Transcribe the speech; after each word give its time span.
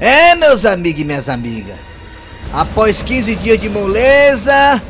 É, 0.00 0.36
meus 0.36 0.64
amigos 0.64 1.00
e 1.00 1.04
minhas 1.04 1.28
amigas. 1.28 1.76
Após 2.52 3.02
15 3.02 3.34
dias 3.36 3.60
de 3.60 3.68
moleza, 3.68 4.80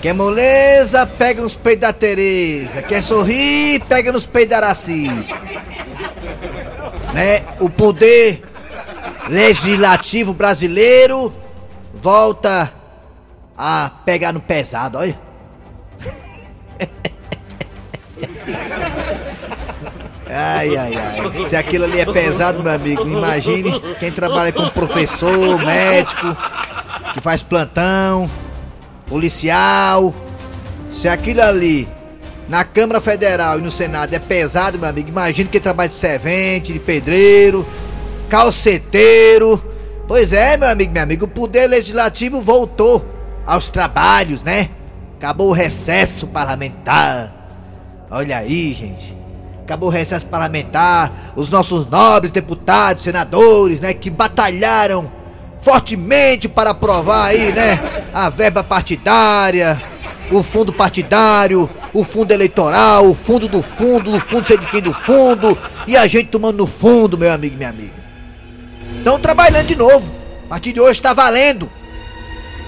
quer 0.00 0.14
moleza, 0.14 1.06
pega 1.06 1.42
nos 1.42 1.54
peitos 1.54 1.80
da 1.80 1.92
Tereza. 1.92 2.80
Quer 2.82 3.02
sorrir, 3.02 3.82
pega 3.84 4.12
nos 4.12 4.24
peitos 4.24 4.50
da 4.50 4.56
Araci. 4.58 5.10
Né? 7.12 7.44
O 7.60 7.68
poder 7.68 8.42
legislativo 9.28 10.32
brasileiro 10.32 11.32
volta 11.92 12.72
a 13.58 13.90
pegar 14.04 14.32
no 14.32 14.40
pesado, 14.40 14.98
olha. 14.98 15.18
Ai, 20.34 20.74
ai, 20.76 20.94
ai. 20.96 21.46
Se 21.46 21.54
aquilo 21.54 21.84
ali 21.84 22.00
é 22.00 22.06
pesado, 22.06 22.62
meu 22.62 22.72
amigo, 22.72 23.06
imagine 23.06 23.78
quem 24.00 24.10
trabalha 24.10 24.50
como 24.50 24.70
professor, 24.70 25.58
médico, 25.62 26.34
que 27.12 27.20
faz 27.20 27.42
plantão, 27.42 28.30
policial. 29.06 30.14
Se 30.90 31.06
aquilo 31.06 31.42
ali 31.42 31.86
na 32.48 32.64
Câmara 32.64 32.98
Federal 33.00 33.58
e 33.58 33.62
no 33.62 33.70
Senado 33.70 34.14
é 34.14 34.18
pesado, 34.18 34.78
meu 34.78 34.88
amigo, 34.88 35.10
imagine 35.10 35.50
quem 35.50 35.60
trabalha 35.60 35.90
de 35.90 35.94
servente, 35.94 36.72
de 36.72 36.78
pedreiro, 36.78 37.66
calceteiro. 38.30 39.62
Pois 40.08 40.32
é, 40.32 40.56
meu 40.56 40.68
amigo, 40.68 40.92
meu 40.92 41.02
amigo, 41.02 41.24
o 41.26 41.28
poder 41.28 41.66
legislativo 41.66 42.40
voltou 42.40 43.04
aos 43.46 43.68
trabalhos, 43.68 44.42
né? 44.42 44.70
Acabou 45.18 45.50
o 45.50 45.52
recesso 45.52 46.26
parlamentar. 46.26 47.32
Olha 48.10 48.38
aí, 48.38 48.72
gente. 48.72 49.21
Acabou 49.64 49.88
o 49.88 49.92
recesso 49.92 50.26
parlamentar. 50.26 51.32
Os 51.36 51.48
nossos 51.48 51.86
nobres 51.86 52.32
deputados, 52.32 53.02
senadores, 53.02 53.80
né? 53.80 53.94
Que 53.94 54.10
batalharam 54.10 55.10
fortemente 55.60 56.48
para 56.48 56.70
aprovar 56.70 57.26
aí, 57.26 57.52
né? 57.52 58.04
A 58.12 58.28
verba 58.28 58.62
partidária, 58.62 59.80
o 60.30 60.42
fundo 60.42 60.72
partidário, 60.72 61.70
o 61.94 62.04
fundo 62.04 62.32
eleitoral, 62.32 63.08
o 63.08 63.14
fundo 63.14 63.48
do 63.48 63.62
fundo, 63.62 64.10
do 64.10 64.20
fundo 64.20 64.46
sei 64.46 64.58
de 64.58 64.66
quem 64.66 64.82
do 64.82 64.92
fundo. 64.92 65.56
E 65.86 65.96
a 65.96 66.06
gente 66.06 66.28
tomando 66.28 66.58
no 66.58 66.66
fundo, 66.66 67.16
meu 67.16 67.32
amigo 67.32 67.54
e 67.54 67.58
minha 67.58 67.70
amiga. 67.70 68.02
Estão 68.98 69.18
trabalhando 69.18 69.66
de 69.66 69.76
novo. 69.76 70.12
A 70.46 70.48
partir 70.50 70.72
de 70.72 70.80
hoje 70.80 70.98
está 71.00 71.14
valendo. 71.14 71.70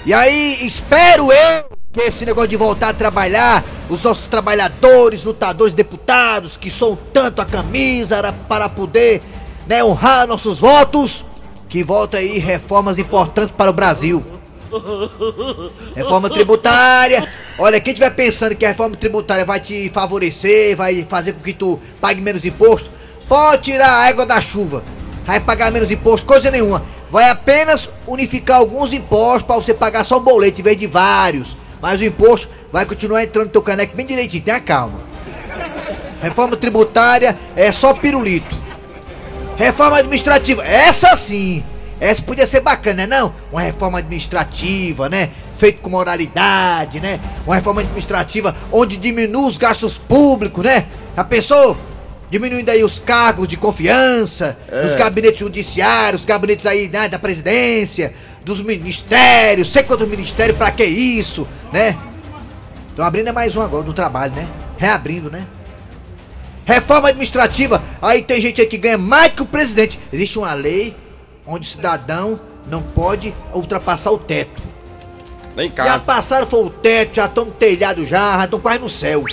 E 0.05 0.13
aí, 0.13 0.65
espero 0.65 1.31
eu 1.31 1.74
que 1.95 2.01
esse 2.01 2.25
negócio 2.25 2.49
de 2.49 2.57
voltar 2.57 2.89
a 2.89 2.93
trabalhar, 2.93 3.63
os 3.89 4.01
nossos 4.01 4.27
trabalhadores, 4.27 5.23
lutadores, 5.23 5.73
deputados, 5.73 6.57
que 6.57 6.69
são 6.69 6.97
tanto 7.13 7.41
a 7.41 7.45
camisa 7.45 8.33
para 8.49 8.67
poder 8.67 9.21
né, 9.65 9.81
honrar 9.81 10.27
nossos 10.27 10.59
votos, 10.59 11.23
que 11.69 11.85
volta 11.85 12.17
aí 12.17 12.37
reformas 12.37 12.99
importantes 12.99 13.55
para 13.55 13.71
o 13.71 13.73
Brasil. 13.73 14.21
Reforma 15.95 16.29
tributária. 16.29 17.29
Olha, 17.57 17.79
quem 17.79 17.93
estiver 17.93 18.13
pensando 18.13 18.55
que 18.55 18.65
a 18.65 18.69
reforma 18.69 18.97
tributária 18.97 19.45
vai 19.45 19.61
te 19.61 19.89
favorecer, 19.89 20.75
vai 20.75 21.05
fazer 21.09 21.31
com 21.31 21.39
que 21.39 21.53
tu 21.53 21.79
pague 22.01 22.19
menos 22.19 22.43
imposto, 22.43 22.89
pode 23.25 23.63
tirar 23.63 23.87
a 23.87 24.07
água 24.09 24.25
da 24.25 24.41
chuva. 24.41 24.83
Vai 25.25 25.39
pagar 25.39 25.71
menos 25.71 25.89
imposto, 25.89 26.27
coisa 26.27 26.51
nenhuma. 26.51 26.83
Vai 27.09 27.29
apenas 27.29 27.89
unificar 28.05 28.57
alguns 28.57 28.91
impostos 28.91 29.43
para 29.43 29.55
você 29.55 29.73
pagar 29.73 30.03
só 30.03 30.17
um 30.17 30.23
boleto 30.23 30.59
em 30.59 30.63
vez 30.63 30.77
de 30.77 30.87
vários. 30.87 31.55
Mas 31.85 32.01
o 32.01 32.03
imposto 32.03 32.49
vai 32.71 32.83
continuar 32.83 33.23
entrando 33.23 33.45
no 33.45 33.51
teu 33.51 33.61
caneco 33.61 33.95
bem 33.95 34.07
direitinho, 34.07 34.41
tenha 34.41 34.59
calma. 34.59 35.01
Reforma 36.19 36.57
tributária 36.57 37.37
é 37.55 37.71
só 37.71 37.93
pirulito. 37.93 38.57
Reforma 39.55 39.99
administrativa, 39.99 40.65
essa 40.65 41.15
sim. 41.15 41.63
Essa 41.99 42.23
podia 42.23 42.47
ser 42.47 42.61
bacana, 42.61 43.05
né 43.05 43.05
não? 43.05 43.35
Uma 43.51 43.61
reforma 43.61 43.99
administrativa, 43.99 45.07
né? 45.09 45.29
Feito 45.55 45.81
com 45.81 45.91
moralidade, 45.91 46.99
né? 46.99 47.19
Uma 47.45 47.53
reforma 47.53 47.81
administrativa 47.81 48.55
onde 48.71 48.97
diminui 48.97 49.47
os 49.47 49.59
gastos 49.59 49.95
públicos, 49.95 50.65
né? 50.65 50.87
Já 51.15 51.23
pensou? 51.23 51.77
Diminuindo 52.31 52.67
aí 52.71 52.83
os 52.83 52.97
cargos 52.97 53.47
de 53.47 53.57
confiança, 53.57 54.57
É. 54.71 54.87
nos 54.87 54.95
gabinetes 54.95 55.39
judiciários, 55.39 56.21
os 56.21 56.25
gabinetes 56.25 56.65
aí, 56.65 56.89
né, 56.89 57.07
da 57.07 57.19
presidência, 57.19 58.11
dos 58.45 58.61
ministérios, 58.61 59.71
sei 59.71 59.83
quantos 59.83 60.07
ministérios, 60.07 60.55
pra 60.55 60.69
que 60.69 60.85
isso, 60.85 61.47
né? 61.73 61.97
Estão 62.89 63.03
abrindo 63.03 63.27
é 63.27 63.31
mais 63.31 63.55
um 63.55 63.61
agora 63.61 63.83
no 63.83 63.91
trabalho, 63.91 64.33
né? 64.35 64.47
Reabrindo, 64.77 65.31
né? 65.31 65.47
Reforma 66.63 67.09
administrativa, 67.09 67.83
aí 67.99 68.21
tem 68.21 68.39
gente 68.39 68.61
aí 68.61 68.67
que 68.67 68.77
ganha 68.77 68.99
mais 68.99 69.33
que 69.33 69.41
o 69.41 69.45
presidente. 69.45 69.99
Existe 70.13 70.37
uma 70.37 70.53
lei 70.53 70.95
onde 71.45 71.67
o 71.67 71.71
cidadão 71.71 72.39
não 72.67 72.83
pode 72.83 73.33
ultrapassar 73.51 74.11
o 74.11 74.19
teto. 74.19 74.61
Nem 75.55 75.69
Já 75.69 75.73
casa. 75.75 75.99
passaram 75.99 76.47
foi 76.47 76.65
o 76.65 76.69
teto, 76.69 77.15
já 77.15 77.25
estão 77.25 77.45
no 77.45 77.51
telhado 77.51 78.05
já, 78.05 78.37
já 78.37 78.45
estão 78.45 78.59
quase 78.59 78.79
no 78.79 78.89
céu. 78.89 79.23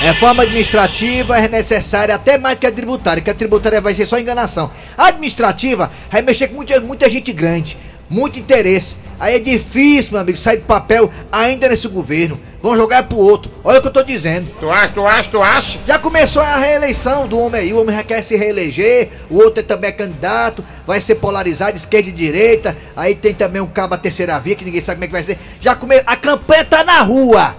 Reforma 0.00 0.44
administrativa 0.44 1.36
é 1.36 1.46
necessária 1.46 2.14
até 2.14 2.38
mais 2.38 2.58
que 2.58 2.66
a 2.66 2.72
tributária, 2.72 3.22
que 3.22 3.28
a 3.28 3.34
tributária 3.34 3.82
vai 3.82 3.94
ser 3.94 4.06
só 4.06 4.18
enganação. 4.18 4.70
A 4.96 5.08
administrativa 5.08 5.90
vai 6.10 6.22
mexer 6.22 6.48
com 6.48 6.56
muita, 6.56 6.80
muita 6.80 7.10
gente 7.10 7.30
grande, 7.34 7.76
muito 8.08 8.38
interesse. 8.38 8.96
Aí 9.20 9.36
é 9.36 9.38
difícil, 9.38 10.12
meu 10.12 10.22
amigo, 10.22 10.38
sair 10.38 10.56
do 10.56 10.64
papel 10.64 11.10
ainda 11.30 11.68
nesse 11.68 11.86
governo. 11.86 12.40
Vão 12.62 12.74
jogar 12.74 13.02
pro 13.02 13.18
outro. 13.18 13.50
Olha 13.62 13.78
o 13.78 13.82
que 13.82 13.88
eu 13.88 13.92
tô 13.92 14.02
dizendo. 14.02 14.50
Tu 14.58 14.70
acha, 14.70 14.88
tu 14.88 15.06
acha, 15.06 15.30
tu 15.30 15.42
acha? 15.42 15.78
Já 15.86 15.98
começou 15.98 16.40
a 16.40 16.56
reeleição 16.56 17.28
do 17.28 17.38
homem 17.38 17.60
aí, 17.60 17.72
o 17.74 17.82
homem 17.82 17.94
já 17.94 18.02
quer 18.02 18.22
se 18.24 18.34
reeleger, 18.36 19.10
o 19.28 19.36
outro 19.36 19.62
também 19.62 19.90
é 19.90 19.92
candidato, 19.92 20.64
vai 20.86 21.02
ser 21.02 21.16
polarizado, 21.16 21.76
esquerda 21.76 22.08
e 22.08 22.12
direita, 22.12 22.74
aí 22.96 23.14
tem 23.14 23.34
também 23.34 23.60
um 23.60 23.66
cabo 23.66 23.96
a 23.96 23.98
terceira 23.98 24.38
via, 24.40 24.56
que 24.56 24.64
ninguém 24.64 24.80
sabe 24.80 24.94
como 24.94 25.04
é 25.04 25.06
que 25.08 25.12
vai 25.12 25.22
ser. 25.22 25.38
Já 25.60 25.74
come... 25.74 26.00
A 26.06 26.16
campanha 26.16 26.64
tá 26.64 26.82
na 26.82 27.02
rua! 27.02 27.54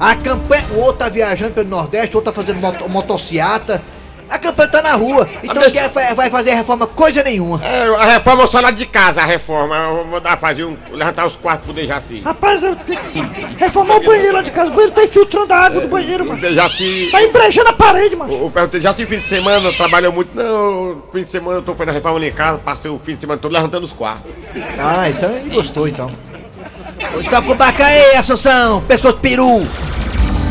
A 0.00 0.14
campanha. 0.16 0.64
O 0.72 0.78
outro 0.78 0.94
tá 0.94 1.08
viajando 1.10 1.52
pelo 1.52 1.68
Nordeste, 1.68 2.14
o 2.16 2.18
outro 2.18 2.32
tá 2.32 2.40
fazendo 2.40 2.58
moto... 2.60 2.88
motociata. 2.88 3.82
A 4.30 4.38
campanha 4.38 4.68
tá 4.70 4.80
na 4.80 4.92
rua, 4.92 5.28
então 5.42 5.56
mas- 5.56 5.72
ninguém 5.72 5.88
vai- 6.14 6.30
fazer 6.30 6.54
reforma 6.54 6.86
coisa 6.86 7.20
nenhuma. 7.24 7.60
É, 7.64 7.82
a 7.96 8.04
reforma 8.12 8.44
é 8.44 8.46
só 8.46 8.60
lá 8.60 8.70
de 8.70 8.86
casa, 8.86 9.20
a 9.20 9.24
reforma. 9.26 9.74
Eu 9.76 9.96
vou 9.96 10.04
mandar 10.06 10.36
fazer 10.38 10.62
um. 10.64 10.76
levantar 10.92 11.26
os 11.26 11.34
quartos 11.34 11.64
pro 11.66 11.74
Dejaci. 11.74 12.20
Rapaz, 12.20 12.62
eu 12.62 12.76
tenho 12.76 13.00
que 13.10 13.20
reformar 13.58 13.96
o 13.96 14.04
banheiro 14.06 14.34
lá 14.34 14.42
de 14.42 14.52
casa. 14.52 14.70
O 14.70 14.74
banheiro 14.74 14.94
tá 14.94 15.02
infiltrando 15.02 15.52
a 15.52 15.56
água 15.56 15.80
do 15.80 15.88
banheiro, 15.88 16.22
O 16.22 16.28
mano. 16.28 16.40
Dejaci. 16.40 17.08
Tá 17.10 17.20
embrejando 17.24 17.70
a 17.70 17.72
parede, 17.72 18.14
mano. 18.14 18.32
Eu 18.32 18.48
perguntei, 18.54 18.80
já 18.80 18.94
fim 18.94 19.04
de 19.04 19.20
semana, 19.20 19.72
trabalhou 19.72 20.12
muito. 20.12 20.32
Não, 20.38 21.02
fim 21.12 21.24
de 21.24 21.28
semana 21.30 21.58
eu 21.58 21.62
tô 21.62 21.72
fazendo 21.74 21.88
a 21.90 21.94
reforma 21.94 22.18
ali 22.18 22.28
em 22.28 22.32
casa, 22.32 22.58
passei 22.58 22.88
o 22.88 23.00
fim 23.00 23.16
de 23.16 23.20
semana 23.22 23.40
todo 23.40 23.50
levantando 23.50 23.82
os 23.84 23.92
quartos. 23.92 24.30
Ah, 24.78 25.10
então 25.10 25.28
ele 25.28 25.52
gostou 25.52 25.88
então. 25.88 26.08
Hoje 27.16 27.28
tá 27.28 27.42
com 27.42 27.50
o 27.50 27.54
baca 27.56 27.84
aí, 27.84 28.14
Assunção, 28.14 28.80
pescoço 28.82 29.16
peru. 29.18 29.66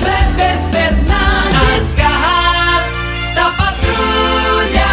Kleber 0.02 0.58
Fernandes, 0.72 1.96
garras 1.96 2.88
da 3.36 3.52
patrulha. 3.52 4.86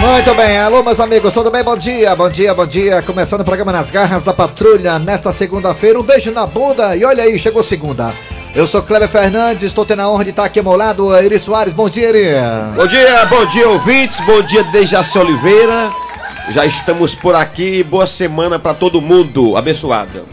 Muito 0.00 0.34
bem, 0.34 0.58
alô 0.58 0.82
meus 0.82 1.00
amigos, 1.00 1.32
tudo 1.32 1.50
bem? 1.50 1.62
Bom 1.62 1.76
dia, 1.76 2.14
bom 2.16 2.28
dia, 2.28 2.54
bom 2.54 2.66
dia. 2.66 3.02
Começando 3.02 3.40
o 3.40 3.44
programa 3.44 3.72
Nas 3.72 3.90
Garras 3.90 4.24
da 4.24 4.32
Patrulha 4.32 4.98
nesta 4.98 5.32
segunda-feira. 5.32 5.98
Um 5.98 6.02
beijo 6.02 6.30
na 6.30 6.46
bunda 6.46 6.96
e 6.96 7.04
olha 7.04 7.22
aí, 7.22 7.38
chegou 7.38 7.62
segunda. 7.62 8.12
Eu 8.54 8.66
sou 8.66 8.82
Kleber 8.82 9.08
Fernandes, 9.08 9.62
estou 9.62 9.86
tendo 9.86 10.02
a 10.02 10.10
honra 10.10 10.24
de 10.24 10.30
estar 10.30 10.44
aqui 10.44 10.58
ao 10.58 10.64
meu 10.64 10.76
lado, 10.76 11.16
Eri 11.16 11.40
Soares. 11.40 11.72
Bom 11.72 11.88
dia, 11.88 12.08
Eri. 12.10 12.24
Bom 12.76 12.86
dia, 12.86 13.24
bom 13.26 13.46
dia 13.46 13.68
ouvintes, 13.68 14.20
bom 14.20 14.42
dia 14.42 14.62
Dejaci 14.64 15.18
Oliveira. 15.18 15.90
Já 16.50 16.66
estamos 16.66 17.14
por 17.14 17.34
aqui, 17.34 17.82
boa 17.82 18.06
semana 18.06 18.58
pra 18.58 18.74
todo 18.74 19.00
mundo, 19.00 19.56
abençoada. 19.56 20.24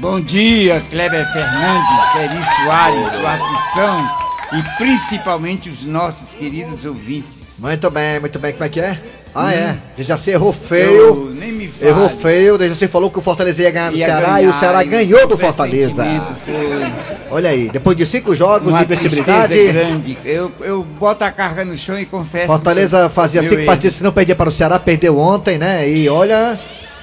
Bom 0.00 0.20
dia, 0.20 0.80
Kleber 0.90 1.26
Fernandes, 1.32 2.14
Eri 2.22 2.44
Soares, 2.64 3.14
o 3.20 3.26
Assunção 3.26 4.10
e 4.52 4.62
principalmente 4.76 5.68
os 5.68 5.84
nossos 5.84 6.34
queridos 6.34 6.84
ouvintes. 6.84 7.56
Muito 7.60 7.90
bem, 7.90 8.20
muito 8.20 8.38
bem, 8.38 8.52
como 8.52 8.64
é 8.64 8.68
que 8.68 8.80
é? 8.80 8.98
Ah, 9.34 9.52
é. 9.52 9.72
Hum. 9.72 9.78
Já 9.98 10.16
se 10.16 10.30
errou 10.30 10.48
Eu- 10.48 10.52
feio. 10.52 11.34
nem 11.38 11.52
me 11.52 11.68
fale. 11.68 11.90
Errou 11.90 12.08
feio, 12.08 12.58
já 12.60 12.74
você 12.74 12.86
falou 12.88 13.10
que 13.10 13.18
o 13.18 13.22
Fortaleza 13.22 13.62
ia 13.62 13.70
ganhar 13.70 13.90
do 13.90 13.96
Ia 13.98 14.06
Ceará 14.06 14.26
ganhar, 14.26 14.42
e 14.42 14.46
o 14.46 14.52
Ceará 14.52 14.82
ganhou 14.84 15.26
do 15.28 15.36
Fortaleza. 15.36 16.04
Foi 16.44 16.92
Olha 17.30 17.50
aí, 17.50 17.68
depois 17.68 17.96
de 17.96 18.06
cinco 18.06 18.34
jogos 18.34 18.70
Uma 18.70 18.78
de 18.78 18.84
invencibilidade, 18.84 19.66
grande. 19.66 20.18
Eu, 20.24 20.50
eu 20.60 20.82
boto 20.82 21.24
a 21.24 21.30
carga 21.30 21.64
no 21.64 21.76
chão 21.76 21.98
e 21.98 22.06
confesso. 22.06 22.46
Fortaleza 22.46 23.08
fazia 23.10 23.42
cinco 23.42 23.56
erro. 23.56 23.66
partidas 23.66 23.96
se 23.96 24.02
não 24.04 24.12
perdia 24.12 24.34
para 24.36 24.48
o 24.48 24.52
Ceará, 24.52 24.78
perdeu 24.78 25.18
ontem, 25.18 25.58
né? 25.58 25.88
E 25.88 26.08
olha, 26.08 26.58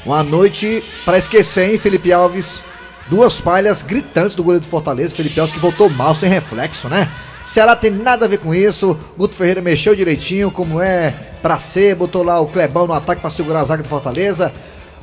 uma 0.05 0.23
noite 0.23 0.83
para 1.05 1.17
esquecer, 1.17 1.69
hein, 1.69 1.77
Felipe 1.77 2.11
Alves? 2.11 2.63
Duas 3.09 3.37
falhas 3.37 3.81
gritantes 3.81 4.35
do 4.35 4.43
goleiro 4.43 4.65
do 4.65 4.69
Fortaleza, 4.69 5.15
Felipe 5.15 5.39
Alves 5.39 5.53
que 5.53 5.61
voltou 5.61 5.89
mal, 5.89 6.15
sem 6.15 6.27
reflexo, 6.29 6.89
né? 6.89 7.09
Ceará 7.43 7.75
tem 7.75 7.91
nada 7.91 8.25
a 8.25 8.27
ver 8.27 8.39
com 8.39 8.53
isso. 8.55 8.97
Guto 9.15 9.35
Ferreira 9.35 9.61
mexeu 9.61 9.95
direitinho, 9.95 10.49
como 10.49 10.81
é 10.81 11.13
pra 11.41 11.59
ser, 11.59 11.95
botou 11.95 12.23
lá 12.23 12.39
o 12.39 12.47
Clebão 12.47 12.87
no 12.87 12.93
ataque 12.93 13.21
para 13.21 13.29
segurar 13.29 13.61
a 13.61 13.65
zaga 13.65 13.83
do 13.83 13.89
Fortaleza. 13.89 14.51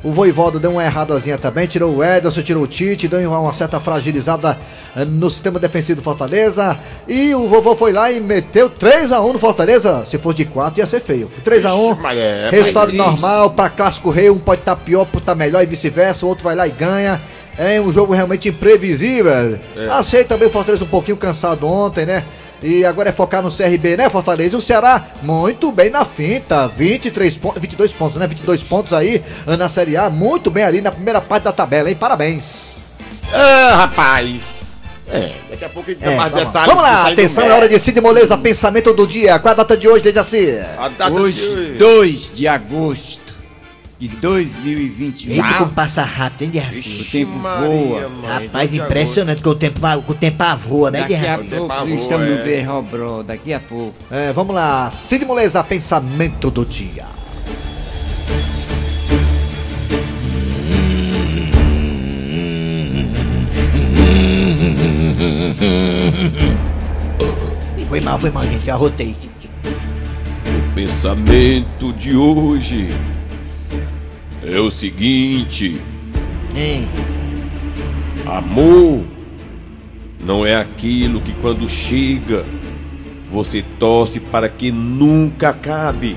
O 0.03 0.11
Voivoda 0.11 0.59
deu 0.59 0.71
uma 0.71 0.83
erradazinha 0.83 1.37
também, 1.37 1.65
tirou 1.65 1.95
o 1.95 2.03
Ederson, 2.03 2.41
tirou 2.41 2.63
o 2.63 2.67
Tite, 2.67 3.07
deu 3.07 3.31
uma 3.31 3.53
certa 3.53 3.79
fragilizada 3.79 4.59
eh, 4.97 5.05
no 5.05 5.29
sistema 5.29 5.57
defensivo 5.57 6.01
do 6.01 6.03
Fortaleza. 6.03 6.77
E 7.07 7.33
o 7.33 7.47
vovô 7.47 7.73
foi 7.73 7.93
lá 7.93 8.11
e 8.11 8.19
meteu 8.19 8.69
3x1 8.69 9.31
no 9.31 9.39
Fortaleza. 9.39 10.03
Se 10.05 10.17
fosse 10.17 10.39
de 10.39 10.45
4 10.45 10.77
ia 10.81 10.85
ser 10.85 10.99
feio. 10.99 11.31
3x1, 11.45 11.91
Ixi, 11.93 12.01
mas 12.01 12.17
é, 12.17 12.49
resultado 12.51 12.87
mas- 12.93 12.97
normal 12.97 13.51
pra 13.51 13.69
clássico 13.69 14.09
rei. 14.09 14.29
Um 14.29 14.37
pode 14.37 14.59
estar 14.59 14.75
pior, 14.75 15.05
pode 15.05 15.19
estar 15.19 15.35
melhor 15.35 15.63
e 15.63 15.65
vice-versa. 15.65 16.25
O 16.25 16.29
outro 16.29 16.43
vai 16.43 16.53
lá 16.57 16.67
e 16.67 16.71
ganha. 16.71 17.21
É 17.57 17.79
um 17.79 17.91
jogo 17.93 18.13
realmente 18.13 18.49
imprevisível. 18.49 19.59
Achei 19.91 20.23
também 20.23 20.47
o 20.47 20.51
Fortaleza 20.51 20.83
um 20.83 20.87
pouquinho 20.87 21.17
cansado 21.17 21.67
ontem, 21.67 22.05
né? 22.05 22.23
E 22.61 22.85
agora 22.85 23.09
é 23.09 23.11
focar 23.11 23.43
no 23.43 23.51
CRB, 23.51 23.97
né, 23.97 24.09
Fortaleza? 24.09 24.55
E 24.55 24.57
o 24.57 24.61
Ceará, 24.61 25.05
muito 25.21 25.69
bem 25.71 25.89
na 25.89 26.05
finta. 26.05 26.67
23 26.67 27.35
pontos, 27.37 27.61
22 27.61 27.91
pontos, 27.91 28.15
né? 28.17 28.25
22 28.25 28.63
pontos 28.63 28.93
aí 28.93 29.21
na 29.45 29.67
Série 29.67 29.97
A. 29.97 30.09
Muito 30.09 30.49
bem 30.49 30.63
ali 30.63 30.79
na 30.81 30.91
primeira 30.91 31.19
parte 31.19 31.43
da 31.43 31.51
tabela, 31.51 31.89
hein? 31.89 31.95
Parabéns. 31.95 32.77
Ah, 33.33 33.75
rapaz. 33.79 34.41
É, 35.11 35.33
daqui 35.49 35.65
a 35.65 35.69
pouco 35.69 35.91
a 35.91 35.93
gente 35.93 36.03
dá 36.03 36.11
É, 36.11 36.15
mais 36.15 36.31
vamos, 36.31 36.45
detalhes. 36.47 36.67
vamos 36.73 36.83
lá, 36.83 37.07
atenção, 37.09 37.43
é 37.45 37.51
hora 37.53 37.67
de 37.69 37.77
Cid 37.77 37.99
Moleza, 38.01 38.37
pensamento 38.37 38.93
do 38.93 39.05
dia. 39.05 39.37
Qual 39.37 39.51
a 39.51 39.55
data 39.55 39.75
de 39.77 39.87
hoje, 39.87 40.01
Dejaci? 40.01 40.59
A 40.77 40.87
data 40.87 41.11
de 41.11 41.19
Hoje, 41.19 41.75
2 41.77 42.31
de 42.33 42.47
agosto 42.47 43.22
de 43.99 44.07
2021. 44.17 45.31
Eita, 45.33 45.53
como 45.59 45.71
passa 45.71 46.03
rápido, 46.03 46.41
hein, 46.43 46.49
O 46.49 46.51
Dejaci? 46.51 47.11
tempo 47.11 47.31
Maria, 47.37 47.67
voa. 47.67 48.09
mãe, 48.09 48.29
Rapaz, 48.45 48.71
de 48.71 48.77
impressionante 48.79 49.41
que 49.41 49.49
o 49.49 49.55
tempo, 49.55 49.79
que 50.05 50.11
o 50.11 50.15
tempo 50.15 50.43
voa, 50.57 50.91
né, 50.91 50.99
Daqui 51.01 51.15
a 51.15 51.19
Dejaci? 51.19 51.43
pouco 51.49 51.87
estamos 51.89 52.27
no 52.27 52.35
é. 52.35 52.43
Berrobró, 52.43 53.23
daqui 53.23 53.53
a 53.53 53.59
pouco. 53.59 53.95
É, 54.11 54.33
vamos 54.33 54.53
lá, 54.55 54.89
Cid 54.91 55.25
Moleza, 55.25 55.63
pensamento 55.63 56.51
do 56.51 56.65
dia. 56.65 57.05
Foi 67.87 67.99
mal, 68.01 68.17
foi 68.17 68.31
mal, 68.31 68.43
gente, 68.45 68.67
eu 68.67 68.73
arrotei. 68.73 69.15
Pensamento 70.73 71.93
de 71.93 72.15
hoje 72.15 72.87
é 74.45 74.59
o 74.59 74.69
seguinte: 74.69 75.79
Hein? 76.55 76.87
amor 78.25 79.01
não 80.23 80.45
é 80.45 80.55
aquilo 80.55 81.19
que 81.19 81.33
quando 81.33 81.67
chega 81.67 82.45
você 83.29 83.63
torce 83.79 84.19
para 84.19 84.47
que 84.47 84.71
nunca 84.71 85.49
acabe. 85.49 86.15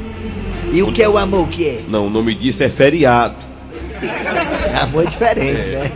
E 0.71 0.83
o 0.83 0.93
que 0.93 1.03
é 1.03 1.09
o 1.09 1.17
amor, 1.17 1.45
o 1.45 1.47
que 1.47 1.67
é? 1.67 1.83
Não, 1.89 2.09
o 2.09 2.11
nome 2.11 2.35
disso 2.35 2.63
é 2.63 2.69
feriado. 2.69 3.37
Amor 4.83 5.05
é 5.05 5.07
diferente, 5.07 5.69
né? 5.71 5.91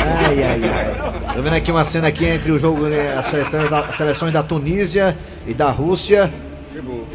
Ai, 0.00 0.42
ai, 0.42 0.60
ai. 0.64 1.34
Tô 1.34 1.42
vendo 1.42 1.54
aqui 1.54 1.70
uma 1.70 1.84
cena 1.84 2.08
aqui 2.08 2.24
entre 2.24 2.50
o 2.50 2.58
jogo, 2.58 2.86
né, 2.86 3.14
as 3.16 3.26
seleções 3.26 3.70
da, 3.70 3.78
as 3.80 3.96
seleções 3.96 4.32
da 4.32 4.42
Tunísia 4.42 5.16
e 5.46 5.54
da 5.54 5.70
Rússia. 5.70 6.32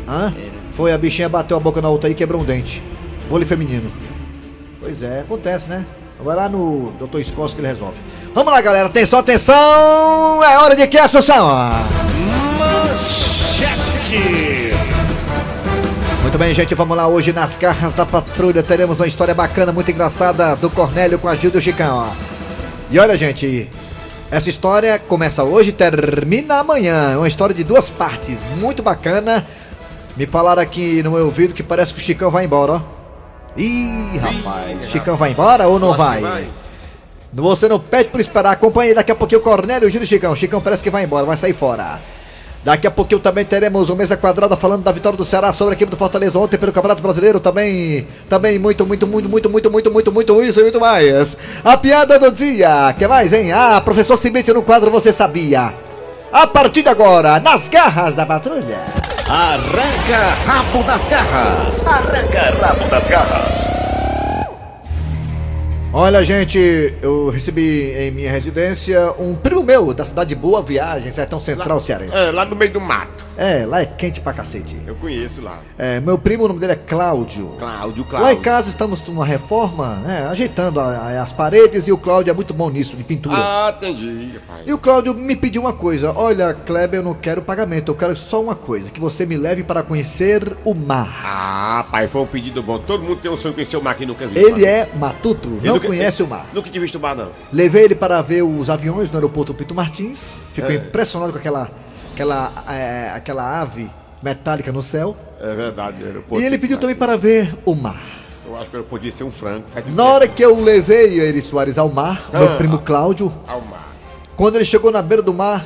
Hã? 0.08 0.34
Foi, 0.74 0.94
a 0.94 0.98
bichinha 0.98 1.28
bateu 1.28 1.58
a 1.58 1.60
boca 1.60 1.82
na 1.82 1.90
outra 1.90 2.08
aí 2.08 2.14
e 2.14 2.16
quebrou 2.16 2.42
um 2.42 2.46
dente. 2.46 2.82
Vôlei 3.30 3.48
feminino. 3.48 3.92
Pois 4.80 5.04
é, 5.04 5.20
acontece, 5.20 5.68
né? 5.70 5.86
Vai 6.20 6.36
lá 6.36 6.50
no 6.50 6.92
Dr. 7.00 7.24
Scott 7.24 7.54
que 7.54 7.62
ele 7.62 7.68
resolve. 7.68 7.96
Vamos 8.34 8.52
lá, 8.52 8.60
galera. 8.60 8.88
Atenção, 8.88 9.20
atenção! 9.20 9.56
É 10.44 10.58
hora 10.58 10.76
de 10.76 10.88
que, 10.88 10.98
Assunção? 10.98 11.72
Muito 16.22 16.38
bem, 16.38 16.54
gente, 16.54 16.76
vamos 16.76 16.98
lá. 16.98 17.08
Hoje 17.08 17.32
nas 17.32 17.56
garras 17.56 17.94
da 17.94 18.06
patrulha 18.06 18.62
teremos 18.64 19.00
uma 19.00 19.08
história 19.08 19.34
bacana, 19.34 19.72
muito 19.72 19.92
engraçada 19.92 20.56
do 20.56 20.70
Cornélio 20.70 21.20
com 21.20 21.28
a 21.28 21.36
Gil 21.36 21.52
do 21.52 21.62
Chicão. 21.62 21.98
ó. 21.98 22.08
E 22.92 23.00
olha, 23.00 23.18
gente, 23.18 23.70
essa 24.30 24.50
história 24.50 25.00
começa 25.00 25.44
hoje 25.44 25.70
e 25.70 25.74
termina 25.74 26.56
amanhã. 26.56 27.12
É 27.14 27.18
uma 27.18 27.28
história 27.28 27.54
de 27.56 27.64
duas 27.64 27.90
partes, 27.90 28.40
muito 28.58 28.84
bacana. 28.84 29.46
Me 30.18 30.26
falaram 30.26 30.62
aqui 30.62 31.02
no 31.04 31.12
meu 31.12 31.26
ouvido 31.26 31.54
que 31.54 31.64
parece 31.64 31.94
que 31.94 32.00
o 32.00 32.04
Chicão 32.04 32.30
vai 32.30 32.46
embora, 32.46 32.74
ó. 32.74 32.99
Ih, 33.60 34.18
rapaz, 34.18 34.90
Chicão 34.90 35.18
vai 35.18 35.32
embora 35.32 35.68
ou 35.68 35.78
não 35.78 35.94
vai? 35.94 36.50
Você 37.34 37.68
não 37.68 37.78
pede 37.78 38.10
por 38.10 38.22
esperar, 38.22 38.54
acompanhe 38.54 38.94
daqui 38.94 39.12
a 39.12 39.16
pouquinho 39.16 39.42
o 39.42 39.44
Cornélio 39.44 39.86
e 39.86 39.90
o 39.90 39.92
Gil 39.92 40.02
do 40.02 40.08
Chicão. 40.08 40.34
Chicão 40.36 40.62
parece 40.62 40.82
que 40.82 40.90
vai 40.90 41.04
embora, 41.04 41.26
vai 41.26 41.36
sair 41.36 41.54
fora. 41.54 42.00
Daqui 42.64 42.88
a 42.88 42.92
pouquinho 42.92 43.20
também 43.22 43.46
teremos 43.46 43.90
o 43.90 43.96
Mesa 43.96 44.18
Quadrada 44.18 44.56
falando 44.58 44.84
da 44.84 44.92
vitória 44.92 45.18
do 45.18 45.24
Ceará 45.24 45.54
sobre 45.54 45.74
a 45.74 45.76
equipe 45.76 45.92
do 45.92 45.98
Fortaleza 45.98 46.40
ontem 46.40 46.58
pelo 46.58 46.72
Campeonato 46.72 47.02
Brasileiro. 47.02 47.40
Também, 47.40 48.08
também 48.30 48.58
muito, 48.58 48.86
muito, 48.86 49.06
muito, 49.06 49.30
muito, 49.30 49.50
muito, 49.50 49.72
muito, 49.72 49.92
muito, 49.92 50.12
muito 50.12 50.42
isso 50.42 50.60
e 50.60 50.64
muito 50.64 50.80
mais. 50.80 51.38
A 51.64 51.78
piada 51.78 52.18
do 52.18 52.32
dia. 52.32 52.94
que 52.98 53.08
mais, 53.08 53.32
hein? 53.32 53.52
Ah, 53.54 53.80
professor 53.80 54.18
Cimite 54.18 54.52
no 54.54 54.64
quadro 54.64 54.92
Você 54.92 55.14
Sabia. 55.14 55.74
A 56.32 56.48
partir 56.48 56.84
de 56.84 56.90
agora, 56.90 57.40
nas 57.40 57.70
garras 57.70 58.14
da 58.16 58.26
patrulha. 58.26 59.09
Arranca 59.32 60.34
rabo 60.48 60.82
das 60.82 61.08
garras. 61.08 61.86
Arranca 61.86 62.50
rabo 62.60 62.90
das 62.90 63.08
garras. 63.08 63.70
Olha, 65.92 66.24
gente, 66.24 66.94
eu 67.02 67.30
recebi 67.30 67.92
em 67.98 68.12
minha 68.12 68.32
residência 68.32 69.12
um 69.18 69.34
primo 69.34 69.64
meu 69.64 69.92
da 69.92 70.06
cidade 70.06 70.30
de 70.30 70.36
Boa 70.36 70.62
Viagem, 70.62 71.12
Sertão 71.12 71.40
Central 71.40 71.80
Cearense. 71.80 72.16
É, 72.16 72.30
lá 72.32 72.46
no 72.46 72.56
meio 72.56 72.72
do 72.72 72.80
mato. 72.80 73.28
É, 73.36 73.66
lá 73.66 73.82
é 73.82 73.86
quente 73.86 74.20
pra 74.20 74.34
cacete. 74.34 74.78
Eu 74.86 74.96
conheço 74.96 75.42
lá. 75.42 75.60
É, 75.78 76.00
meu 76.02 76.18
primo, 76.20 76.44
o 76.44 76.48
nome 76.50 76.60
dele 76.60 76.74
é 76.74 76.76
Cláudio. 76.76 77.54
Cláudio, 77.58 78.04
Lá 78.12 78.20
em 78.20 78.22
Cláudio. 78.22 78.42
casa 78.42 78.70
estamos 78.70 79.02
numa 79.08 79.26
reforma, 79.26 79.96
né? 80.06 80.28
Ajeitando 80.30 80.80
a- 80.80 80.84
a- 80.98 81.22
as 81.24 81.32
paredes 81.32 81.88
e 81.88 81.92
o 81.92 81.98
Cláudio 81.98 82.30
é 82.32 82.34
muito 82.34 82.54
bom 82.54 82.70
nisso, 82.70 82.98
de 82.98 83.04
pintura. 83.04 83.38
Ah, 83.38 83.74
entendi, 83.78 84.34
rapaz. 84.46 84.68
E 84.68 84.74
o 84.74 84.78
Cláudio 84.78 85.14
me 85.16 85.38
pediu 85.38 85.62
uma 85.62 85.72
coisa: 85.72 86.12
Olha, 86.14 86.54
Kleber, 86.54 87.00
eu 87.00 87.04
não 87.04 87.14
quero 87.14 87.42
pagamento, 87.42 87.90
eu 87.90 87.96
quero 87.96 88.16
só 88.18 88.42
uma 88.42 88.56
coisa: 88.56 88.92
que 88.92 89.00
você 89.00 89.26
me 89.26 89.38
leve 89.38 89.64
para 89.64 89.84
conhecer 89.84 90.44
o 90.66 90.76
mar. 90.76 91.22
Ah, 91.24 91.86
pai, 91.90 92.08
foi 92.08 92.22
um 92.22 92.28
pedido 92.28 92.62
bom. 92.62 92.78
Todo 92.78 93.02
mundo 93.04 93.22
tem 93.22 93.32
um 93.32 93.38
sonho 93.38 93.54
de 93.54 93.56
conhecer 93.56 93.78
o 93.78 93.82
mar 93.82 93.96
que 93.96 94.06
nunca 94.06 94.28
viu. 94.28 94.38
Ele 94.50 94.62
pai. 94.64 94.66
é 94.66 94.90
matuto, 95.00 95.48
não 95.64 95.79
nunca- 95.82 95.88
conhece 95.88 96.24
o 96.24 96.28
mar. 96.28 96.48
Nunca 96.54 96.70
tinha 96.70 96.82
visto 96.82 96.96
o 96.96 97.00
mar, 97.00 97.16
não. 97.16 97.30
Levei 97.52 97.84
ele 97.86 97.96
para 97.96 98.22
ver 98.22 98.42
os 98.44 98.70
aviões 98.70 99.10
no 99.10 99.18
aeroporto 99.18 99.54
Pito 99.54 99.74
Martins. 99.76 100.22
Ficou 100.54 100.72
É. 100.72 100.76
impressionado 100.76 101.32
com 101.32 101.38
aquela, 101.40 101.70
aquela, 102.14 102.52
é, 102.70 103.12
aquela 103.16 103.62
ave 103.62 103.90
metálica 104.22 104.72
no 104.72 104.84
céu. 104.84 105.16
É 105.40 105.54
verdade. 105.56 105.98
Era 106.04 106.22
E 106.42 106.44
ele 106.46 106.58
pediu 106.58 106.78
também 106.78 106.96
para 106.96 107.16
ver 107.18 107.56
o 107.66 107.74
mar. 107.74 108.02
Eu 108.46 108.58
acho 108.58 108.70
que 108.70 108.76
eu 108.78 108.84
podia 108.84 109.12
ser 109.12 109.24
um 109.24 109.32
frango. 109.32 109.66
Na 109.96 110.04
hora 110.06 110.28
que 110.28 110.44
eu 110.44 110.60
levei 110.62 111.20
Eri 111.20 111.42
Soares 111.42 111.78
ao 111.78 111.88
mar, 111.88 112.30
meu 112.34 112.54
Ah. 112.54 112.56
primo 112.58 112.80
Cláudio, 112.80 113.32
Ao 113.48 113.62
mar. 113.62 113.88
quando 114.36 114.56
ele 114.56 114.66
chegou 114.66 114.92
na 114.92 115.02
beira 115.04 115.22
do 115.22 115.34
mar, 115.34 115.66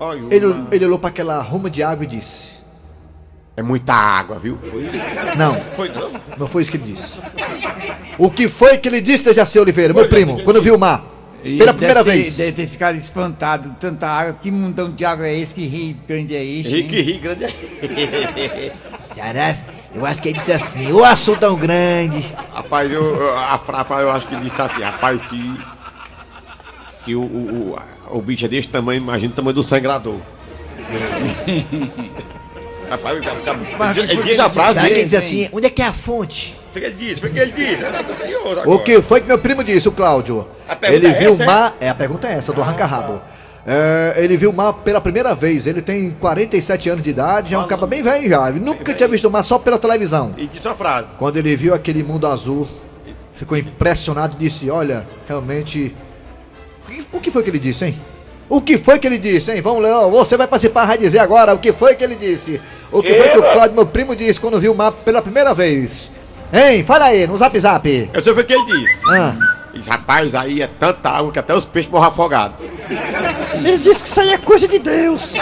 Olha 0.00 0.26
ele, 0.34 0.46
mar. 0.46 0.66
ele 0.72 0.84
olhou 0.86 0.98
para 0.98 1.10
aquela 1.10 1.40
ruma 1.40 1.68
de 1.70 1.82
água 1.82 2.04
e 2.04 2.08
disse: 2.08 2.55
É 3.56 3.62
muita 3.62 3.94
água, 3.94 4.38
viu? 4.38 4.58
Não, 5.36 5.58
Foi 5.74 5.88
não? 5.88 6.10
não 6.36 6.46
foi 6.46 6.60
isso 6.62 6.70
que 6.70 6.76
ele 6.76 6.92
disse. 6.92 7.14
O 8.18 8.30
que 8.30 8.48
foi 8.48 8.76
que 8.76 8.86
ele 8.88 9.00
disse, 9.00 9.24
Dejaci 9.24 9.58
Oliveira, 9.58 9.94
meu 9.94 10.08
primo, 10.08 10.42
quando 10.44 10.60
viu 10.62 10.74
o 10.74 10.78
mar? 10.78 11.06
Pela 11.42 11.72
primeira 11.72 12.02
deve 12.04 12.16
ter- 12.16 12.22
vez. 12.24 12.36
Deve 12.36 12.52
ter 12.52 12.66
ficado 12.66 12.96
espantado. 12.98 13.74
Tanta 13.80 14.06
água. 14.08 14.34
Que 14.34 14.50
mundão 14.50 14.90
de 14.92 15.04
água 15.04 15.26
é 15.28 15.38
esse? 15.38 15.54
Que 15.54 15.64
rio 15.66 15.96
grande 16.06 16.34
é 16.34 16.44
este? 16.44 16.74
hein? 16.76 16.82
Rique, 16.82 17.00
rique, 17.02 17.18
grande. 17.18 17.46
Ceará, 19.14 19.54
eu 19.94 20.04
acho 20.04 20.20
que 20.20 20.28
ele 20.30 20.38
disse 20.38 20.52
assim, 20.52 20.92
ô 20.92 21.02
açude 21.04 21.40
tão 21.40 21.54
grande. 21.56 22.20
Rapaz, 22.52 22.90
eu, 22.92 23.00
eu- 23.02 23.38
a 23.38 23.56
frapa 23.58 24.00
eu 24.00 24.10
acho 24.10 24.26
que 24.26 24.36
disse 24.36 24.60
assim, 24.60 24.82
rapaz, 24.82 25.20
se. 25.22 25.56
Se 27.04 27.14
o, 27.14 27.22
o, 27.22 27.78
o, 28.10 28.18
o 28.18 28.20
bicho 28.20 28.44
é 28.44 28.48
desse 28.48 28.68
tamanho, 28.68 29.00
imagina 29.00 29.32
o 29.32 29.36
tamanho 29.36 29.54
do 29.54 29.62
sangrador. 29.62 30.18
rapaz, 32.88 33.18
ficar. 33.18 33.54
Mas 33.78 33.96
Ele 33.98 34.22
diz 34.22 34.38
a 34.38 34.50
frase 34.50 34.78
que 34.80 34.86
ele 34.86 34.94
dele. 34.94 35.04
diz 35.04 35.14
assim, 35.14 35.48
onde 35.52 35.66
é 35.66 35.70
que 35.70 35.82
é 35.82 35.86
a 35.86 35.92
fonte? 35.92 36.56
Foi 36.72 36.80
que 36.80 36.86
ele 36.88 36.96
disse, 36.96 37.20
foi 37.20 37.30
que 37.30 37.38
ele 37.38 37.52
disse. 37.52 37.82
O 37.82 38.50
agora. 38.60 38.78
que 38.82 39.00
foi 39.00 39.20
que 39.20 39.26
meu 39.26 39.38
primo 39.38 39.64
disse, 39.64 39.88
o 39.88 39.92
Cláudio? 39.92 40.46
A 40.68 40.76
pergunta 40.76 41.06
Ele 41.06 41.14
é 41.14 41.18
viu 41.18 41.34
o 41.34 41.38
mar. 41.46 41.76
É, 41.80 41.88
a 41.88 41.94
pergunta 41.94 42.28
é 42.28 42.32
essa, 42.32 42.52
do 42.52 42.60
arranca-rabo. 42.60 43.22
É, 43.66 44.14
ele 44.18 44.36
viu 44.36 44.50
o 44.50 44.52
mar 44.52 44.72
pela 44.74 45.00
primeira 45.00 45.34
vez. 45.34 45.66
Ele 45.66 45.82
tem 45.82 46.10
47 46.10 46.88
anos 46.90 47.02
de 47.02 47.10
idade, 47.10 47.54
é 47.54 47.58
um 47.58 47.66
caba 47.66 47.86
bem 47.86 48.02
velho 48.02 48.28
já. 48.28 48.48
Ele 48.48 48.60
nunca 48.60 48.94
tinha 48.94 49.08
visto 49.08 49.26
o 49.26 49.30
mar 49.30 49.42
só 49.42 49.58
pela 49.58 49.78
televisão. 49.78 50.34
E 50.36 50.46
disse 50.46 50.68
a 50.68 50.74
frase. 50.74 51.08
Quando 51.18 51.36
ele 51.38 51.56
viu 51.56 51.74
aquele 51.74 52.02
mundo 52.04 52.26
azul, 52.26 52.68
ficou 53.32 53.56
impressionado 53.56 54.36
e 54.36 54.44
disse: 54.44 54.70
Olha, 54.70 55.06
realmente 55.26 55.94
O 57.12 57.20
que 57.20 57.30
foi 57.30 57.42
que 57.42 57.50
ele 57.50 57.58
disse, 57.58 57.86
hein? 57.86 57.98
O 58.48 58.60
que 58.60 58.78
foi 58.78 58.98
que 58.98 59.06
ele 59.06 59.18
disse, 59.18 59.52
hein? 59.52 59.60
Vamos, 59.60 59.82
Leão, 59.82 60.10
você 60.10 60.36
vai 60.36 60.46
participar, 60.46 60.86
vai 60.86 60.98
dizer 60.98 61.18
agora 61.18 61.54
o 61.54 61.58
que 61.58 61.72
foi 61.72 61.94
que 61.96 62.04
ele 62.04 62.14
disse. 62.14 62.60
O 62.92 63.02
que 63.02 63.14
foi 63.14 63.28
que 63.30 63.38
o 63.38 63.42
Cláudio, 63.42 63.74
meu 63.74 63.86
primo, 63.86 64.14
disse 64.14 64.40
quando 64.40 64.60
viu 64.60 64.72
o 64.72 64.76
mapa 64.76 64.98
pela 65.04 65.20
primeira 65.20 65.52
vez. 65.52 66.12
Hein? 66.52 66.84
Fala 66.84 67.06
aí, 67.06 67.26
no 67.26 67.36
zap 67.36 67.58
zap. 67.58 68.10
Eu 68.12 68.22
sei 68.22 68.32
o 68.32 68.44
que 68.44 68.52
ele 68.52 68.64
disse. 68.66 69.00
Ah, 69.10 69.34
Diz, 69.76 69.86
rapaz, 69.88 70.34
aí 70.34 70.62
é 70.62 70.66
tanta 70.66 71.10
água 71.10 71.30
que 71.30 71.38
até 71.38 71.54
os 71.54 71.66
peixes 71.66 71.90
morram 71.90 72.08
afogados. 72.08 72.64
Ele 73.54 73.76
disse 73.76 74.02
que 74.02 74.08
isso 74.08 74.20
aí 74.20 74.30
é 74.30 74.38
coisa 74.38 74.66
de 74.66 74.78
Deus. 74.78 75.34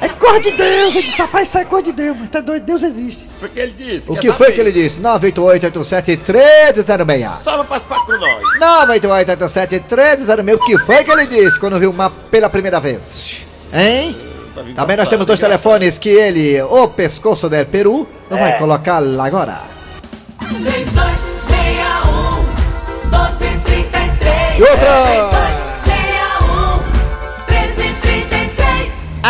É 0.00 0.08
coisa 0.08 0.40
de 0.40 0.50
Deus. 0.52 0.94
Ele 0.94 1.06
disse, 1.06 1.20
rapaz, 1.20 1.48
isso 1.48 1.58
é 1.58 1.64
coisa 1.64 1.84
de 1.86 1.92
Deus. 1.92 2.16
Mas 2.18 2.30
tá 2.30 2.40
doido, 2.40 2.64
Deus 2.64 2.82
existe. 2.82 3.26
Foi 3.38 3.48
o 3.48 3.52
que 3.52 3.60
ele 3.60 3.74
disse. 3.76 4.02
o 4.10 4.16
que 4.16 4.32
foi 4.32 4.52
que 4.52 4.60
ele 4.60 4.72
disse? 4.72 5.00
988-87-1306. 5.00 7.42
Só 7.42 7.54
pra 7.56 7.64
participar 7.64 8.06
com 8.06 8.12
nós. 8.12 8.42
988-87-1306. 8.88 10.54
O 10.54 10.58
que 10.64 10.78
foi 10.78 11.04
que 11.04 11.10
ele 11.10 11.26
disse 11.26 11.58
quando 11.60 11.78
viu 11.78 11.90
o 11.90 11.94
mapa 11.94 12.16
pela 12.30 12.48
primeira 12.48 12.80
vez? 12.80 13.46
Hein? 13.72 14.16
Também 14.74 14.96
nós 14.96 15.08
temos 15.08 15.24
dois 15.26 15.38
telefones 15.38 15.96
que 15.96 16.08
ele, 16.08 16.60
o 16.62 16.88
pescoço 16.88 17.48
del 17.48 17.64
Peru, 17.66 18.08
não 18.28 18.36
vai 18.38 18.58
colocar 18.58 18.98
lá 18.98 19.26
agora. 19.26 19.60
3261 20.40 23.10
1233 23.10 24.58
E 24.58 24.62
outra? 24.62 25.29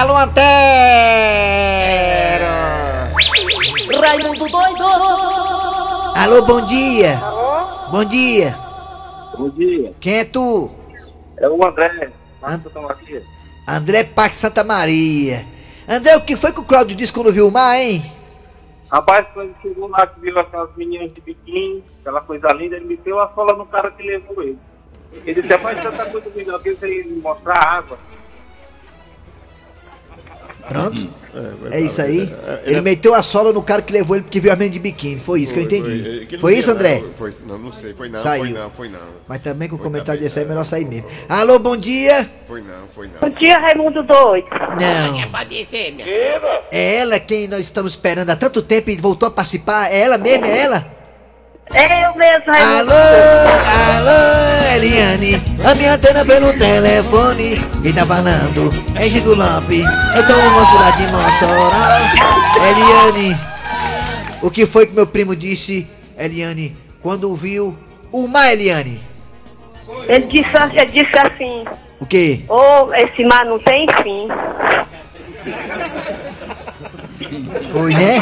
Alô, 0.00 0.16
Antero! 0.16 0.40
Raimundo 4.00 4.49
doido! 4.49 4.85
Alô, 6.16 6.42
bom 6.47 6.64
dia. 6.64 7.21
Bom 7.90 8.02
dia. 8.07 8.57
Bom 9.37 9.50
dia, 9.50 9.92
Quem 10.00 10.21
é 10.21 10.25
tu? 10.25 10.71
é 11.37 11.47
o 11.47 11.66
André. 11.66 12.11
And- 12.42 12.62
Santa 12.62 12.80
Maria. 12.80 13.23
André 13.69 14.04
Pax 14.04 14.37
Santa 14.37 14.64
Maria. 14.64 15.45
André, 15.87 16.16
o 16.16 16.25
que 16.25 16.35
foi 16.35 16.50
que 16.54 16.61
o 16.61 16.64
Cláudio 16.64 16.97
disse 16.97 17.12
quando 17.12 17.30
viu 17.30 17.47
o 17.49 17.52
mar, 17.52 17.78
hein? 17.78 18.02
Rapaz, 18.90 19.26
quando 19.35 19.54
chegou 19.61 19.87
lá 19.87 20.07
que 20.07 20.19
viu 20.19 20.38
aquelas 20.40 20.75
meninas 20.76 21.12
de 21.12 21.21
biquíni, 21.21 21.85
aquela 22.00 22.23
coisa 22.23 22.49
linda, 22.54 22.76
ele 22.76 22.87
meteu 22.87 23.21
a 23.21 23.28
sola 23.35 23.52
no 23.54 23.66
cara 23.66 23.90
que 23.90 24.02
levou 24.02 24.42
ele. 24.42 24.59
Ele 25.12 25.42
disse, 25.42 25.52
rapaz, 25.52 25.76
tanta 25.83 26.07
coisa 26.07 26.30
melhor 26.35 26.59
que 26.62 26.75
você 26.75 26.88
ir 26.88 27.07
mostrar 27.23 27.59
a 27.59 27.76
água. 27.76 27.99
Pronto. 30.68 31.08
É 31.70 31.80
isso 31.80 32.00
aí. 32.02 32.32
Ele 32.64 32.80
meteu 32.80 33.14
a 33.14 33.22
sola 33.22 33.52
no 33.52 33.62
cara 33.62 33.82
que 33.82 33.92
levou 33.92 34.16
ele 34.16 34.24
porque 34.24 34.40
viu 34.40 34.52
a 34.52 34.56
menina 34.56 34.72
de 34.72 34.78
biquíni. 34.78 35.20
Foi 35.20 35.42
isso 35.42 35.54
que 35.54 35.60
eu 35.60 35.64
entendi. 35.64 36.38
Foi 36.38 36.52
dia, 36.52 36.60
isso, 36.60 36.70
André? 36.70 37.00
Não, 37.00 37.12
foi, 37.12 37.34
não, 37.46 37.58
não 37.58 37.72
sei, 37.72 37.94
foi 37.94 38.08
não, 38.08 38.20
Saiu. 38.20 38.44
foi 38.44 38.52
não, 38.52 38.70
foi 38.70 38.88
não. 38.88 38.98
Mas 39.28 39.40
também 39.42 39.68
com 39.68 39.76
o 39.76 39.78
Foi 39.78 39.84
comentário 39.86 40.18
também, 40.18 40.28
desse 40.28 40.38
aí 40.38 40.44
é 40.44 40.48
melhor 40.48 40.64
sair 40.64 40.84
mesmo. 40.84 41.06
Alô, 41.28 41.58
bom 41.58 41.76
dia. 41.76 42.28
Foi 42.46 42.60
não, 42.60 42.88
foi 42.94 43.06
não. 43.08 43.20
Bom 43.20 43.30
dia, 43.38 43.58
Raimundo 43.58 44.02
Doido. 44.02 44.48
Não. 44.50 45.20
É 46.70 46.96
ela 46.96 47.20
quem 47.20 47.46
nós 47.48 47.60
estamos 47.60 47.92
esperando 47.92 48.30
há 48.30 48.36
tanto 48.36 48.62
tempo 48.62 48.90
e 48.90 48.96
voltou 48.96 49.28
a 49.28 49.30
participar. 49.30 49.90
É 49.92 50.00
ela 50.00 50.18
mesmo, 50.18 50.46
é 50.46 50.58
ela? 50.58 50.86
É 51.72 52.06
eu 52.06 52.14
mesmo, 52.16 52.52
Raimundo. 52.52 52.90
Alô, 52.90 52.92
alô, 53.98 54.50
Eliane. 54.80 55.42
A 55.64 55.75
minha 55.75 55.94
antena 55.94 56.25
pelo 56.25 56.52
telefone. 56.54 57.60
Quem 57.82 57.92
tá 57.92 58.06
falando 58.06 58.70
é 58.94 59.02
Chico 59.08 59.34
Lopes. 59.34 59.84
Eu 60.16 60.26
tô 60.26 60.32
no 60.37 60.50
moço 60.50 60.75
lá 60.76 60.90
de 60.92 61.02
Mossoró. 61.08 61.70
Eliane, 62.66 63.37
o 64.42 64.50
que 64.50 64.64
foi 64.66 64.87
que 64.87 64.94
meu 64.94 65.06
primo 65.06 65.37
disse, 65.37 65.87
Eliane, 66.18 66.75
quando 67.02 67.34
viu 67.37 67.76
o 68.10 68.26
mar, 68.26 68.52
Eliane? 68.52 69.00
Ele 70.08 70.26
disse, 70.26 70.49
ele 70.75 70.87
disse 70.87 71.18
assim, 71.18 71.64
O 72.00 72.06
quê? 72.06 72.40
ô, 72.49 72.92
esse 72.94 73.25
mar 73.25 73.44
não 73.44 73.58
tem 73.58 73.87
fim. 74.02 74.28
Foi, 77.72 77.92
né? 77.94 78.16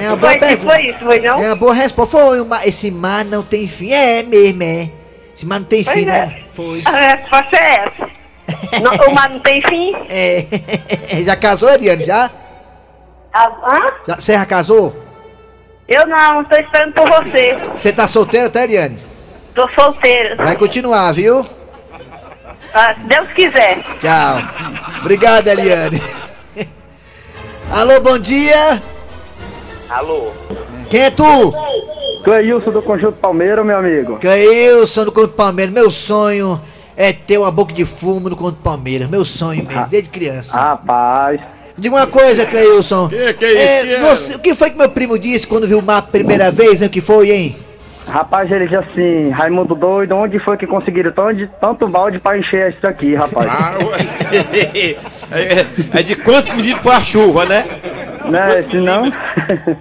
É 0.00 0.08
uma 0.08 0.16
boa 0.16 0.32
Foi, 0.32 0.38
pergunta. 0.40 0.74
foi 0.74 0.86
isso, 0.88 0.98
foi 1.00 1.20
não? 1.20 1.38
É 1.38 1.46
uma 1.48 1.56
boa 1.56 1.74
resposta. 1.74 2.16
Foi, 2.18 2.40
o 2.40 2.46
mar- 2.46 2.66
esse 2.66 2.90
mar 2.90 3.24
não 3.24 3.42
tem 3.42 3.68
fim. 3.68 3.92
É 3.92 4.22
mesmo, 4.22 4.62
é. 4.62 4.90
Não 5.46 5.62
tem 5.64 5.84
Pois 5.84 5.96
fim, 5.96 6.02
é. 6.02 6.04
né? 6.04 6.42
Foi. 6.54 6.82
A 6.84 6.90
resposta 6.90 7.56
é 7.56 7.84
essa. 7.84 8.10
Não, 8.82 9.06
o 9.06 9.14
mar 9.14 9.30
não 9.30 9.38
tem 9.40 9.62
fim? 9.68 9.94
É. 10.08 10.44
já 11.24 11.36
casou, 11.36 11.68
Eliane? 11.72 12.04
Já? 12.04 12.30
Ah, 13.32 13.48
hã? 13.64 13.78
já? 14.06 14.16
Você 14.16 14.32
já 14.32 14.44
casou? 14.44 14.96
Eu 15.88 16.06
não, 16.06 16.44
tô 16.44 16.56
esperando 16.56 16.92
por 16.94 17.08
você. 17.10 17.56
Você 17.74 17.92
tá 17.92 18.06
solteira, 18.06 18.48
tá, 18.50 18.62
Eliane? 18.62 18.96
Tô 19.54 19.68
solteira. 19.70 20.36
Vai 20.36 20.56
continuar, 20.56 21.12
viu? 21.12 21.44
Ah, 22.72 22.94
se 22.94 23.00
Deus 23.00 23.32
quiser. 23.32 23.82
Tchau. 24.00 24.38
Obrigado, 25.00 25.48
Eliane. 25.48 26.00
Alô, 27.72 28.00
bom 28.00 28.18
dia. 28.18 28.80
Alô? 29.88 30.32
Quem 30.88 31.02
é 31.02 31.10
tu? 31.10 31.52
Cleilson 32.24 32.70
do 32.70 32.82
Conjunto 32.82 33.18
Palmeira, 33.18 33.64
meu 33.64 33.76
amigo. 33.78 34.18
Cleilson 34.18 35.04
do 35.04 35.12
Conto 35.12 35.34
Palmeiras. 35.34 35.72
Meu 35.72 35.90
sonho 35.90 36.60
é 36.96 37.12
ter 37.12 37.38
uma 37.38 37.50
boca 37.50 37.72
de 37.72 37.84
fumo 37.84 38.28
no 38.28 38.36
Conto 38.36 38.58
Palmeiras. 38.62 39.08
Meu 39.08 39.24
sonho 39.24 39.64
mesmo, 39.66 39.86
desde 39.88 40.08
criança. 40.10 40.56
Rapaz, 40.58 41.40
Diga 41.78 41.94
uma 41.96 42.06
coisa, 42.06 42.44
Cleilson. 42.44 43.08
Que 43.08 43.32
que 43.34 43.44
é 43.46 43.76
isso, 43.78 43.86
que 43.86 43.92
é? 43.94 44.00
você- 44.00 44.34
o 44.34 44.38
que 44.40 44.54
foi 44.54 44.68
que 44.70 44.76
meu 44.76 44.90
primo 44.90 45.18
disse 45.18 45.46
quando 45.46 45.66
viu 45.66 45.78
o 45.78 45.82
mapa 45.82 46.08
a 46.08 46.10
primeira 46.10 46.50
vez, 46.50 46.82
hein? 46.82 46.88
O 46.88 46.90
que 46.90 47.00
foi, 47.00 47.30
hein? 47.30 47.56
Rapaz, 48.10 48.50
ele 48.50 48.66
disse 48.66 48.76
assim, 48.76 49.30
Raimundo 49.30 49.74
doido, 49.74 50.14
onde 50.14 50.38
foi 50.40 50.56
que 50.56 50.66
conseguiram 50.66 51.12
tanto, 51.12 51.48
tanto 51.60 51.88
balde 51.88 52.18
pra 52.18 52.38
encher 52.38 52.74
isso 52.74 52.86
aqui, 52.86 53.14
rapaz? 53.14 53.48
Ah, 53.50 53.78
ué. 53.84 54.96
é, 55.32 55.66
é 56.00 56.02
de 56.02 56.16
quantos 56.16 56.50
pedidos 56.50 56.82
foi 56.82 56.94
a 56.94 57.00
chuva, 57.00 57.46
né? 57.46 57.64
né, 58.30 58.64
se 58.70 58.76
não... 58.76 59.06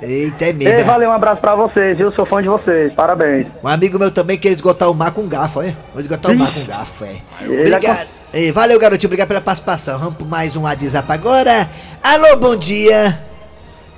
Eita, 0.01 0.45
é 0.45 0.48
Ei, 0.50 0.53
mesmo. 0.53 0.86
valeu, 0.86 1.09
um 1.09 1.13
abraço 1.13 1.41
pra 1.41 1.55
vocês, 1.55 1.98
viu? 1.98 2.12
Sou 2.12 2.25
fã 2.25 2.41
de 2.41 2.50
vocês, 2.50 2.93
parabéns. 2.93 3.48
Um 3.63 3.67
amigo 3.67 4.00
meu 4.00 4.12
também 4.12 4.38
quer 4.38 4.50
esgotar 4.50 4.89
o 4.89 4.93
mar 4.93 5.12
com 5.12 5.27
garfo, 5.27 5.62
é? 5.62 5.75
Vou 5.93 6.01
esgotar 6.01 6.31
o 6.31 6.36
mar 6.36 6.53
com 6.53 6.65
garfo, 6.65 7.05
é. 7.05 7.17
Ele 7.41 7.75
Obrigado. 7.75 8.07
Ei, 8.31 8.51
valeu, 8.51 8.79
garotinho. 8.79 9.07
Obrigado 9.07 9.27
pela 9.27 9.41
participação. 9.41 9.98
Vamos 9.98 10.13
por 10.13 10.27
mais 10.27 10.55
um 10.55 10.63
WhatsApp 10.63 11.12
agora. 11.12 11.67
Alô, 12.03 12.38
bom 12.38 12.55
dia. 12.55 13.19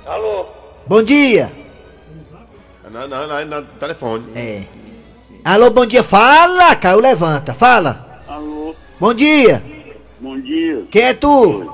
Alô? 0.06 0.46
Bom 0.86 1.02
dia. 1.02 1.61
Não, 2.92 3.08
não, 3.08 3.26
não, 3.26 3.44
não, 3.46 3.64
telefone. 3.80 4.26
É. 4.36 4.64
Alô, 5.42 5.70
bom 5.70 5.86
dia. 5.86 6.02
Fala, 6.04 6.76
Caio, 6.76 7.00
levanta. 7.00 7.54
Fala. 7.54 8.20
Alô, 8.28 8.74
Bom 9.00 9.14
dia. 9.14 9.62
bom 10.20 10.38
dia. 10.38 10.84
Quem 10.90 11.02
é 11.04 11.14
tu? 11.14 11.72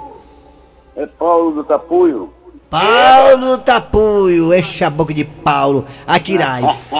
É 0.95 1.07
Paulo 1.07 1.51
do 1.57 1.65
Tapuio. 1.65 2.33
Paulo 2.71 3.59
Tapuio. 3.59 4.55
Enche 4.55 4.85
a 4.85 4.91
boca 4.91 5.13
de 5.13 5.25
Paulo. 5.25 5.85
Aquiraz. 6.07 6.93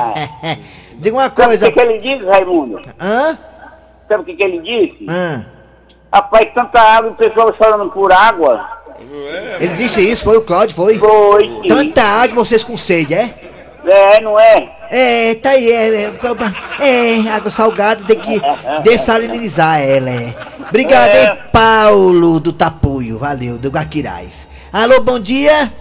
Diga 0.96 1.14
uma 1.16 1.28
coisa. 1.28 1.68
ele 1.68 1.98
disse, 1.98 2.24
Raimundo? 2.24 2.80
Hã? 2.98 3.38
Sabe 4.08 4.22
o 4.22 4.24
que, 4.24 4.36
que 4.36 4.44
ele 4.46 4.60
disse? 4.60 5.04
Hã? 5.06 5.44
Rapaz, 6.10 6.48
tanta 6.54 6.80
água 6.80 7.10
e 7.10 7.12
o 7.12 7.16
pessoal 7.16 7.54
chorando 7.62 7.90
por 7.92 8.10
água. 8.10 8.77
Ele 9.60 9.74
disse 9.74 10.00
isso, 10.00 10.24
foi 10.24 10.36
o 10.36 10.42
Cláudio, 10.42 10.74
foi? 10.74 10.98
Foi. 10.98 11.62
Tanta 11.68 12.02
água 12.02 12.44
vocês 12.44 12.64
com 12.64 12.76
sede, 12.76 13.14
é? 13.14 13.34
É, 13.84 14.20
não 14.20 14.38
é? 14.38 14.68
É, 14.90 15.34
tá 15.36 15.50
aí, 15.50 15.70
é, 15.70 16.04
é, 16.80 17.20
é, 17.20 17.28
água 17.30 17.50
salgada 17.50 18.04
tem 18.04 18.18
que 18.18 18.40
dessalinizar 18.82 19.80
ela, 19.80 20.10
é. 20.10 20.34
Obrigado, 20.68 21.14
É. 21.14 21.24
hein, 21.24 21.38
Paulo 21.52 22.40
do 22.40 22.52
Tapuio, 22.52 23.18
valeu, 23.18 23.56
do 23.58 23.70
Guaquiraz. 23.70 24.48
Alô, 24.72 25.00
bom 25.02 25.18
dia? 25.18 25.72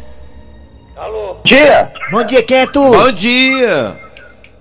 Alô? 0.95 1.37
Dia! 1.43 1.91
Bom 2.11 2.23
dia, 2.23 2.41
quem 2.43 2.57
é 2.57 2.67
tu? 2.67 2.81
Bom 2.91 3.11
dia! 3.11 3.95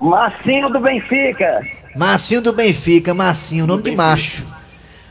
Marcinho 0.01 0.69
do 0.71 0.81
Benfica. 0.81 1.61
Marcinho 1.95 2.43
do 2.43 2.53
Benfica, 2.53 3.15
Marcinho, 3.15 3.67
nome 3.67 3.83
de 3.83 3.93
macho. 3.93 4.47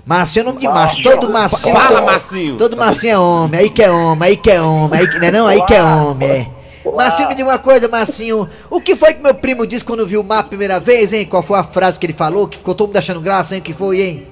Marcinho 0.05 0.43
é 0.43 0.45
nome 0.45 0.59
de 0.59 0.67
macho, 0.67 1.01
todo 1.01 1.29
Marcinho... 1.31 1.75
Fala, 1.75 1.95
todo, 1.95 2.05
Marcinho. 2.05 2.57
Todo 2.57 2.77
Marcinho 2.77 3.13
é 3.13 3.17
homem, 3.17 3.59
aí 3.59 3.69
que 3.71 3.81
é 3.81 3.89
homem, 3.89 4.29
aí 4.29 4.37
que 4.37 4.51
é 4.51 4.61
homem, 4.61 4.99
aí 4.99 5.07
que, 5.07 5.19
não 5.19 5.27
é 5.27 5.31
não? 5.31 5.47
Aí 5.47 5.65
que 5.65 5.73
é 5.73 5.81
homem, 5.81 6.29
é. 6.29 6.91
Marcinho, 6.91 7.27
me 7.27 7.35
diga 7.35 7.49
uma 7.49 7.57
coisa, 7.57 7.87
Marcinho. 7.87 8.47
O 8.69 8.79
que 8.79 8.95
foi 8.95 9.15
que 9.15 9.23
meu 9.23 9.33
primo 9.33 9.65
disse 9.65 9.83
quando 9.83 10.05
viu 10.05 10.21
o 10.21 10.23
mapa 10.23 10.41
a 10.41 10.49
primeira 10.49 10.79
vez, 10.79 11.11
hein? 11.11 11.25
Qual 11.25 11.41
foi 11.41 11.57
a 11.57 11.63
frase 11.63 11.99
que 11.99 12.05
ele 12.05 12.13
falou? 12.13 12.47
Que 12.47 12.59
ficou 12.59 12.75
todo 12.75 12.87
mundo 12.89 12.97
achando 12.97 13.19
graça, 13.19 13.55
hein? 13.55 13.61
O 13.61 13.63
que 13.63 13.73
foi, 13.73 14.01
hein? 14.01 14.27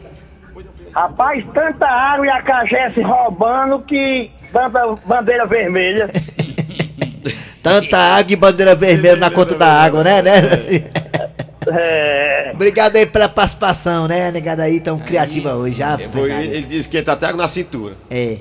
Rapaz, 0.94 1.44
tanta 1.56 1.88
água 1.88 2.28
e 2.28 2.30
a 2.30 2.42
cajé 2.44 2.92
se 2.92 3.02
roubando 3.02 3.80
que 3.80 4.30
tanta 4.52 4.96
bandeira 5.06 5.46
vermelha. 5.48 6.10
Tanta 7.64 7.98
água 7.98 8.34
e 8.34 8.36
bandeira 8.36 8.76
vermelha 8.76 9.16
na 9.16 9.32
conta 9.32 9.56
da 9.56 9.66
água, 9.66 10.04
né? 10.04 10.22
né? 10.22 10.34
É. 11.72 12.23
Obrigado 12.54 12.96
aí 12.96 13.06
pela 13.06 13.28
participação, 13.28 14.08
né? 14.08 14.32
Negada 14.32 14.64
aí 14.64 14.80
tão 14.80 14.98
criativa 14.98 15.54
hoje, 15.54 15.78
já. 15.78 15.98
Foi, 15.98 16.32
ele, 16.32 16.58
ele 16.58 16.62
disse 16.64 16.88
que 16.88 16.98
ele 16.98 17.06
tá 17.06 17.14
até 17.14 17.34
na 17.34 17.48
cintura. 17.48 17.96
É. 18.10 18.38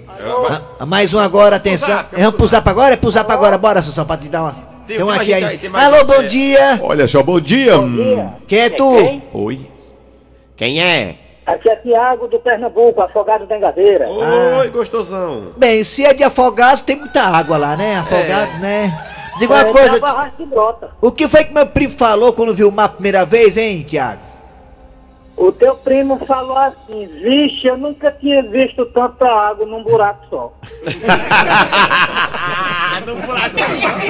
Ah, 0.78 0.87
Mais 0.87 1.12
um 1.14 1.19
agora, 1.19 1.57
atenção. 1.57 2.04
Vamos 2.12 2.35
pro 2.37 2.47
zap 2.47 2.69
agora? 2.69 2.95
É 2.95 2.97
pro 2.97 3.11
zap 3.11 3.31
agora, 3.31 3.57
bora, 3.59 3.83
Sussão, 3.83 4.04
pra 4.04 4.16
te 4.16 4.28
dar 4.28 4.42
uma. 4.42 4.73
Tem 4.87 4.97
Tem 4.97 5.04
um 5.07 5.11
aqui 5.11 5.33
aí. 5.33 5.61
Alô, 5.73 5.97
gente 5.99 6.07
bom 6.07 6.23
dia. 6.25 6.81
Olha 6.83 7.09
só, 7.09 7.23
bom 7.23 7.40
dia. 7.40 7.78
Hum. 7.78 8.31
Quem 8.47 8.59
é 8.59 8.71
tu? 8.71 9.23
Oi. 9.33 9.61
Quem 10.57 10.83
é? 10.83 11.16
Aqui 11.47 11.71
é 11.71 11.76
Tiago 11.76 12.28
do 12.28 12.38
Pernambuco, 12.38 13.00
afogado 13.00 13.47
da 13.47 13.57
Engadeira. 13.57 14.09
Oi, 14.09 14.69
gostosão. 14.69 15.49
Bem, 15.57 15.83
se 15.83 16.04
é 16.04 16.14
de 16.14 16.23
afogados, 16.23 16.83
tem 16.83 16.97
muita 16.97 17.23
água 17.23 17.57
lá, 17.57 17.76
né? 17.76 17.97
Afogados, 17.97 18.61
né? 18.61 18.92
Diga 19.42 19.54
uma 19.54 19.68
É, 19.68 19.72
coisa. 19.72 20.00
O 21.00 21.11
que 21.11 21.26
foi 21.26 21.44
que 21.44 21.52
meu 21.52 21.66
primo 21.66 21.92
falou 21.94 22.32
quando 22.32 22.54
viu 22.54 22.68
o 22.68 22.72
mapa 22.72 22.92
a 22.94 22.96
primeira 22.96 23.25
vez, 23.26 23.56
hein, 23.56 23.82
Tiago? 23.82 24.20
O 25.37 25.50
teu 25.50 25.75
primo 25.76 26.18
falou 26.26 26.56
assim, 26.58 27.06
vixe, 27.06 27.66
eu 27.66 27.76
nunca 27.76 28.12
tinha 28.12 28.42
visto 28.42 28.84
tanta 28.87 29.26
água 29.26 29.66
num 29.66 29.82
buraco 29.82 30.25
só. 30.30 30.52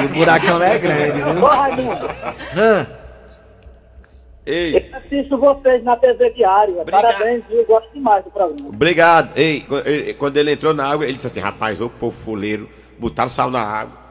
O 0.05 0.09
buracão 0.09 0.59
lá 0.59 0.67
é 0.67 0.79
grande, 0.79 1.23
Ô 1.23 1.33
viu? 1.33 1.47
Raimundo, 1.47 2.09
Hã? 2.57 2.87
Ei, 4.45 4.91
eu 4.93 4.97
assisto 4.99 5.39
vocês 5.39 5.85
na 5.85 5.97
TV 5.97 6.31
Diária. 6.31 6.85
Parabéns, 6.91 7.45
eu 7.49 7.65
gosto 7.65 7.89
demais 7.95 8.25
do 8.25 8.31
programa. 8.31 8.69
Obrigado. 8.69 9.31
Ei, 9.39 9.65
quando 10.19 10.37
ele 10.37 10.53
entrou 10.53 10.75
na 10.75 10.85
água, 10.91 11.05
ele 11.05 11.15
disse 11.15 11.29
assim: 11.29 11.39
rapaz, 11.41 11.81
ô 11.81 11.89
povo 11.89 12.15
fuleiro, 12.15 12.69
botaram 12.99 13.31
sal 13.31 13.51
na 13.51 13.63
água. 13.63 14.02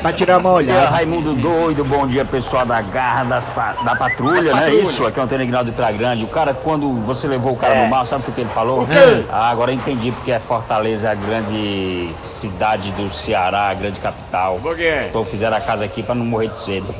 Pra 0.00 0.10
tirar 0.12 0.38
uma 0.38 0.52
olhada. 0.52 0.88
Raimundo 0.88 1.34
Doido, 1.34 1.84
bom 1.84 2.06
dia 2.06 2.24
pessoal 2.24 2.64
da 2.64 2.80
garra 2.80 3.24
das 3.24 3.50
pa- 3.50 3.74
da 3.84 3.94
patrulha, 3.94 4.54
né? 4.54 4.72
Isso, 4.74 5.04
aqui 5.04 5.18
é 5.18 5.22
o 5.22 5.24
Antônio 5.26 5.44
Ignaldo 5.44 5.70
de 5.70 5.76
Praia 5.76 5.94
Grande. 5.94 6.24
O 6.24 6.28
cara, 6.28 6.54
quando 6.54 6.90
você 7.02 7.28
levou 7.28 7.52
o 7.52 7.56
cara 7.56 7.82
no 7.82 7.88
mar, 7.90 8.06
sabe 8.06 8.24
o 8.26 8.32
que 8.32 8.40
ele 8.40 8.48
falou? 8.50 8.86
Ah, 9.30 9.50
agora 9.50 9.70
eu 9.70 9.74
entendi 9.74 10.10
porque 10.12 10.32
é 10.32 10.38
Fortaleza 10.38 11.10
a 11.10 11.14
grande 11.14 12.08
cidade 12.24 12.90
do 12.92 13.10
Ceará, 13.10 13.68
a 13.68 13.74
grande 13.74 14.00
capital. 14.00 14.58
Por 14.62 14.74
quê? 14.74 15.04
Então 15.10 15.24
fizeram 15.26 15.56
a 15.58 15.60
casa 15.60 15.84
aqui 15.84 16.02
pra 16.02 16.14
não 16.14 16.24
morrer 16.24 16.48
de 16.48 16.56
cedo. 16.56 16.94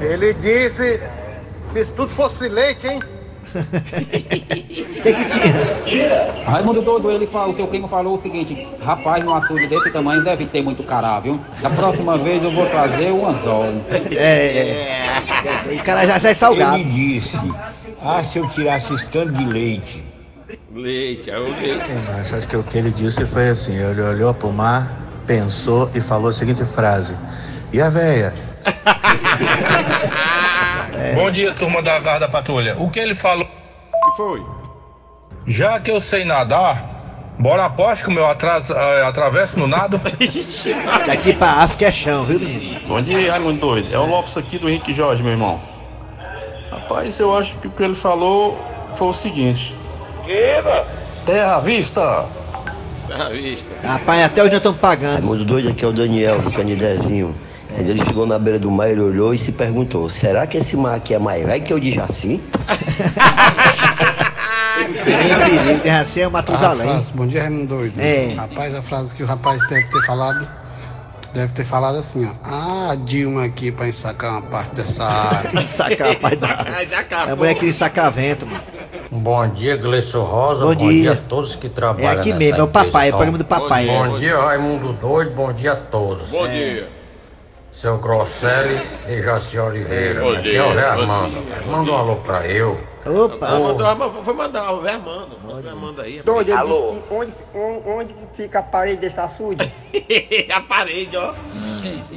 Ele 0.00 0.34
disse, 0.34 1.00
se 1.68 1.80
isso 1.80 1.92
tudo 1.94 2.10
fosse 2.10 2.48
leite, 2.48 2.88
hein? 2.88 3.00
Raimundo 6.46 6.82
Doido, 6.82 7.10
ele 7.10 7.26
fala, 7.26 7.50
o 7.50 7.54
seu 7.54 7.66
primo 7.66 7.88
falou 7.88 8.14
o 8.14 8.18
seguinte: 8.18 8.66
rapaz, 8.80 9.24
num 9.24 9.34
açude 9.34 9.66
desse 9.66 9.90
tamanho 9.90 10.24
deve 10.24 10.46
ter 10.46 10.62
muito 10.62 10.82
cará, 10.82 11.20
viu? 11.20 11.40
Da 11.60 11.70
próxima 11.70 12.16
vez 12.16 12.42
eu 12.42 12.52
vou 12.52 12.66
trazer 12.66 13.10
o 13.10 13.26
anzol. 13.26 13.64
É, 14.10 14.16
é. 14.16 15.78
O 15.78 15.82
cara 15.82 16.06
já 16.06 16.20
sai 16.20 16.34
salgado. 16.34 16.76
Ele 16.76 16.84
disse, 16.84 17.40
ah, 18.02 18.22
se 18.22 18.38
eu 18.38 18.48
tirasse 18.48 18.94
esse 18.94 19.06
tanto 19.06 19.32
de 19.32 19.44
leite. 19.44 20.04
leite, 20.74 21.30
é 21.30 21.38
o 21.38 21.44
leite. 21.44 21.92
Mas 22.06 22.32
acho 22.32 22.46
que 22.46 22.56
o 22.56 22.62
que 22.62 22.78
ele 22.78 22.90
disse 22.90 23.24
foi 23.26 23.50
assim: 23.50 23.76
ele 23.76 24.00
olhou 24.00 24.32
pro 24.34 24.52
mar, 24.52 24.90
pensou 25.26 25.90
e 25.94 26.00
falou 26.00 26.28
a 26.28 26.32
seguinte 26.32 26.64
frase: 26.64 27.16
E 27.72 27.80
a 27.80 27.88
véia? 27.88 28.32
Bom 31.14 31.30
dia, 31.30 31.52
turma 31.52 31.82
da 31.82 31.98
Garra 31.98 32.20
da 32.20 32.28
Patrulha. 32.28 32.74
O 32.78 32.90
que 32.90 32.98
ele 32.98 33.14
falou? 33.14 33.44
O 33.46 34.10
que 34.10 34.16
foi? 34.16 34.42
Já 35.46 35.80
que 35.80 35.90
eu 35.90 36.00
sei 36.00 36.24
nadar, 36.24 37.34
bora 37.38 37.64
aposta 37.64 38.04
que 38.04 38.10
o 38.10 38.12
meu 38.12 38.26
atras, 38.26 38.70
eh, 38.70 39.02
atravesso 39.06 39.58
no 39.58 39.66
nado? 39.66 40.00
Daqui 41.06 41.32
pra 41.32 41.48
África 41.62 41.86
é 41.86 41.92
chão, 41.92 42.24
viu, 42.24 42.38
menino? 42.40 42.80
Bom 42.86 43.00
dia, 43.00 43.30
Raimundo 43.30 43.60
Doido. 43.60 43.94
É 43.94 43.98
o 43.98 44.06
Lopes 44.06 44.36
aqui 44.36 44.58
do 44.58 44.68
Henrique 44.68 44.92
Jorge, 44.92 45.22
meu 45.22 45.32
irmão. 45.32 45.60
Rapaz, 46.70 47.18
eu 47.18 47.36
acho 47.36 47.58
que 47.58 47.68
o 47.68 47.70
que 47.70 47.82
ele 47.82 47.94
falou 47.94 48.58
foi 48.94 49.08
o 49.08 49.12
seguinte: 49.12 49.74
Terra 51.24 51.56
à 51.56 51.60
vista! 51.60 52.26
Tá 53.06 53.26
à 53.26 53.30
vista. 53.30 53.66
Rapaz, 53.82 54.24
até 54.24 54.42
hoje 54.42 54.50
nós 54.50 54.58
estamos 54.58 54.78
pagando. 54.78 55.14
Raimundo 55.14 55.44
doido 55.44 55.70
aqui 55.70 55.84
é 55.84 55.88
o 55.88 55.92
Daniel, 55.92 56.40
do 56.42 56.52
Canidezinho. 56.52 57.34
Quando 57.78 57.90
ele 57.90 58.04
chegou 58.04 58.26
na 58.26 58.40
beira 58.40 58.58
do 58.58 58.68
mar, 58.72 58.90
ele 58.90 59.00
olhou 59.00 59.32
e 59.32 59.38
se 59.38 59.52
perguntou: 59.52 60.08
será 60.08 60.48
que 60.48 60.56
esse 60.58 60.76
mar 60.76 60.96
aqui 60.96 61.14
é 61.14 61.18
mais 61.18 61.46
velho 61.46 61.62
que 61.64 61.72
o 61.72 61.78
de 61.78 61.94
Jaci? 61.94 62.42
Perigo, 65.04 65.80
tem 65.80 65.92
assim 65.92 66.20
é 66.20 66.26
o 66.26 66.30
Matusalém. 66.30 66.88
A 66.88 66.92
frase, 66.92 67.12
bom 67.12 67.26
dia, 67.26 67.42
Raimundo 67.42 67.76
Doido. 67.76 68.00
É. 68.00 68.34
Rapaz, 68.36 68.74
a 68.74 68.82
frase 68.82 69.14
que 69.14 69.22
o 69.22 69.26
rapaz 69.26 69.64
deve 69.68 69.88
ter 69.90 70.02
falado, 70.04 70.48
deve 71.32 71.52
ter 71.52 71.64
falado 71.64 71.98
assim, 71.98 72.26
ó. 72.26 72.32
Ah, 72.44 72.90
a 72.92 72.94
Dilma 72.96 73.44
aqui 73.44 73.70
pra 73.70 73.86
ensacar 73.86 74.32
uma 74.32 74.42
parte 74.42 74.74
dessa 74.74 75.04
área. 75.04 75.60
Sacar, 75.64 76.08
rapaz, 76.08 76.36
da... 76.36 76.48
É 77.28 77.30
a 77.30 77.36
mulher 77.36 77.54
que 77.54 77.72
sacar 77.72 78.10
vento, 78.10 78.44
mano. 78.44 78.60
Bom 79.12 79.48
dia, 79.48 79.76
Gleison 79.76 80.24
Rosa. 80.24 80.64
Bom 80.64 80.74
dia. 80.74 81.12
a 81.12 81.16
todos 81.16 81.54
que 81.54 81.68
trabalham 81.68 82.10
É 82.10 82.12
aqui 82.14 82.30
nessa 82.30 82.38
mesmo, 82.38 82.58
é 82.58 82.62
o 82.62 82.68
papai, 82.68 83.06
é 83.06 83.10
o 83.10 83.12
Bom, 83.12 83.18
programa 83.18 83.38
do 83.38 83.44
papai. 83.44 83.86
Bom, 83.86 84.16
é. 84.16 84.18
dia, 84.18 84.36
Raimundo 84.36 84.92
Doido. 84.94 85.30
Bom 85.30 85.52
dia 85.52 85.72
a 85.72 85.76
todos. 85.76 86.30
Bom 86.30 86.46
É. 86.46 86.50
dia. 86.50 86.97
Seu 87.70 87.98
Grosselli 87.98 88.80
de 89.06 89.20
Jaci 89.22 89.58
Oliveira. 89.58 90.20
Bom 90.20 90.32
Aqui 90.32 90.56
é 90.56 90.62
o 90.62 90.72
bom 90.72 90.78
Armando. 90.80 91.66
Manda 91.70 91.90
um 91.92 91.96
alô 91.96 92.16
pra 92.16 92.46
eu. 92.46 92.78
Opa! 93.06 93.46
Ah, 93.46 93.58
mandou, 93.58 94.22
foi 94.24 94.34
mandar, 94.34 94.72
o 94.72 94.80
Vermando. 94.80 95.36
O 95.48 95.62
Vermando 95.62 96.00
aí. 96.02 96.20
Alô? 96.26 96.42
disse 96.42 97.04
onde, 97.10 97.32
onde, 97.54 97.88
onde 97.88 98.14
fica 98.36 98.58
a 98.58 98.62
parede 98.62 99.00
desse 99.02 99.20
açude? 99.20 99.70
a 100.54 100.60
parede, 100.62 101.16
ó. 101.16 101.34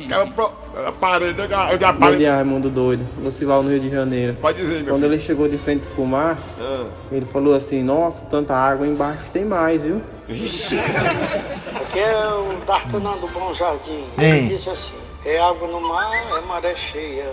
Aquela 0.05 0.27
pro- 0.27 0.51
A 0.85 0.91
parede, 0.91 1.39
eu 1.39 1.47
já- 1.49 1.71
eu 1.73 1.79
já 1.79 1.91
Bom 1.93 1.99
parei. 1.99 2.17
dia, 2.17 2.33
Raimundo 2.35 2.69
Doido. 2.69 3.05
Lucival, 3.21 3.61
no 3.61 3.69
Rio 3.69 3.79
de 3.79 3.89
Janeiro. 3.89 4.35
Pode 4.41 4.57
dizer, 4.59 4.83
meu 4.83 4.93
Quando 4.95 5.03
ele 5.05 5.19
chegou 5.19 5.47
de 5.47 5.57
frente 5.57 5.85
pro 5.95 6.05
mar, 6.05 6.37
Ah. 6.59 6.85
ele 7.11 7.25
falou 7.25 7.53
assim: 7.55 7.83
Nossa, 7.83 8.25
tanta 8.25 8.53
água 8.55 8.85
embaixo 8.87 9.29
tem 9.31 9.45
mais, 9.45 9.81
viu? 9.83 10.01
Aqui 10.29 11.99
é 11.99 12.25
o 12.33 12.65
D'Artagnan 12.65 13.17
do 13.17 13.27
Bom 13.27 13.53
Jardim. 13.53 14.05
Ele 14.17 14.47
disse 14.47 14.69
assim, 14.69 14.93
é 15.25 15.39
água 15.39 15.67
no 15.67 15.81
mar, 15.81 16.11
é 16.37 16.41
maré 16.41 16.75
cheia, 16.75 17.31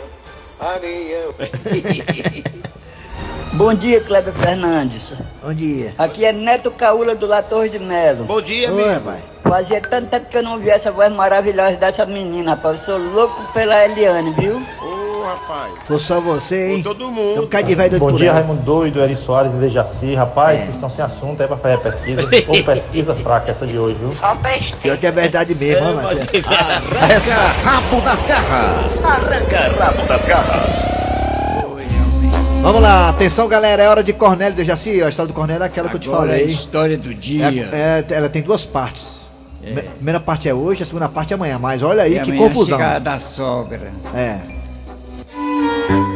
areia. 0.58 1.28
Bom 3.54 3.74
dia, 3.74 4.00
Kleber 4.00 4.34
Fernandes. 4.34 5.14
Bom 5.42 5.52
dia. 5.54 5.94
Aqui 5.98 6.24
é 6.24 6.32
Neto 6.32 6.70
Caula 6.70 7.14
do 7.14 7.26
La 7.26 7.42
Torre 7.42 7.68
de 7.70 7.78
Melo. 7.78 8.24
Bom 8.24 8.40
dia, 8.40 8.70
Oi, 8.72 8.82
amigo. 8.82 8.94
rapaz. 8.94 9.22
Fazia 9.42 9.80
tanto 9.80 10.08
tempo 10.10 10.26
que 10.28 10.36
eu 10.36 10.42
não 10.42 10.58
vi 10.58 10.68
essa 10.68 10.92
voz 10.92 11.10
maravilhosa 11.12 11.76
dessa 11.76 12.04
menina, 12.04 12.50
rapaz. 12.52 12.80
Eu 12.80 12.84
sou 12.84 12.98
louco 12.98 13.42
pela 13.52 13.84
Eliane, 13.86 14.30
viu? 14.32 14.62
Ô, 14.82 14.97
rapaz. 15.28 15.72
Foi 15.86 15.98
só 15.98 16.20
você, 16.20 16.74
hein? 16.74 16.82
Todo 16.82 17.10
mundo. 17.10 17.32
Então, 17.32 17.46
cada 17.46 17.64
de 17.64 17.74
velho 17.74 17.98
Bom 17.98 18.12
dia. 18.12 18.32
Raimundo 18.32 18.62
Doido, 18.62 19.00
Eri 19.00 19.16
Soares 19.16 19.52
e 19.52 19.56
Dejaci. 19.56 20.14
Rapaz, 20.14 20.58
vocês 20.58 20.74
estão 20.74 20.90
sem 20.90 21.04
assunto 21.04 21.40
aí 21.42 21.46
pra 21.48 21.56
fazer 21.56 21.74
a 21.74 21.78
pesquisa. 21.78 22.22
Ou 22.48 22.64
pesquisa 22.64 23.14
fraca 23.14 23.50
essa 23.50 23.66
de 23.66 23.78
hoje, 23.78 23.96
viu? 24.00 24.12
Só 24.12 24.34
besteira. 24.34 24.76
Pior 24.82 24.96
que 24.96 25.06
é 25.06 25.12
verdade 25.12 25.54
mesmo, 25.54 25.94
Marcelo. 25.94 26.28
Arranca 26.48 27.34
rabo 27.64 28.00
das 28.00 28.26
garras. 28.26 29.04
Arranca 29.04 29.84
rabo 29.84 30.02
das 30.06 30.24
garras. 30.24 30.86
Vamos 32.60 32.82
lá, 32.82 33.08
atenção 33.10 33.46
galera, 33.46 33.84
é 33.84 33.88
hora 33.88 34.02
de 34.02 34.12
Cornélio 34.12 34.56
de 34.56 34.64
Jaci, 34.64 35.00
a 35.00 35.08
história 35.08 35.28
do 35.28 35.32
Cornélio 35.34 35.62
é 35.62 35.66
aquela 35.66 35.88
que 35.88 35.94
eu 35.94 36.00
te 36.00 36.08
Agora 36.08 36.26
falei. 36.26 36.40
é 36.40 36.44
a 36.44 36.50
história 36.50 36.98
do 36.98 37.14
dia. 37.14 37.46
É, 37.72 38.04
é, 38.10 38.14
ela 38.16 38.28
tem 38.28 38.42
duas 38.42 38.64
partes. 38.64 39.18
A 39.62 39.80
primeira 39.94 40.18
parte 40.18 40.48
é 40.48 40.54
hoje, 40.54 40.82
a 40.82 40.86
segunda 40.86 41.08
parte 41.08 41.32
é 41.32 41.36
amanhã, 41.36 41.56
mas 41.58 41.82
olha 41.82 42.02
aí 42.02 42.12
E 42.16 42.20
que 42.20 42.30
amanhã 42.32 42.48
confusão. 42.48 42.78
chega 42.78 42.96
a 42.96 42.98
da 42.98 43.18
sogra. 43.20 43.92
É. 44.14 44.38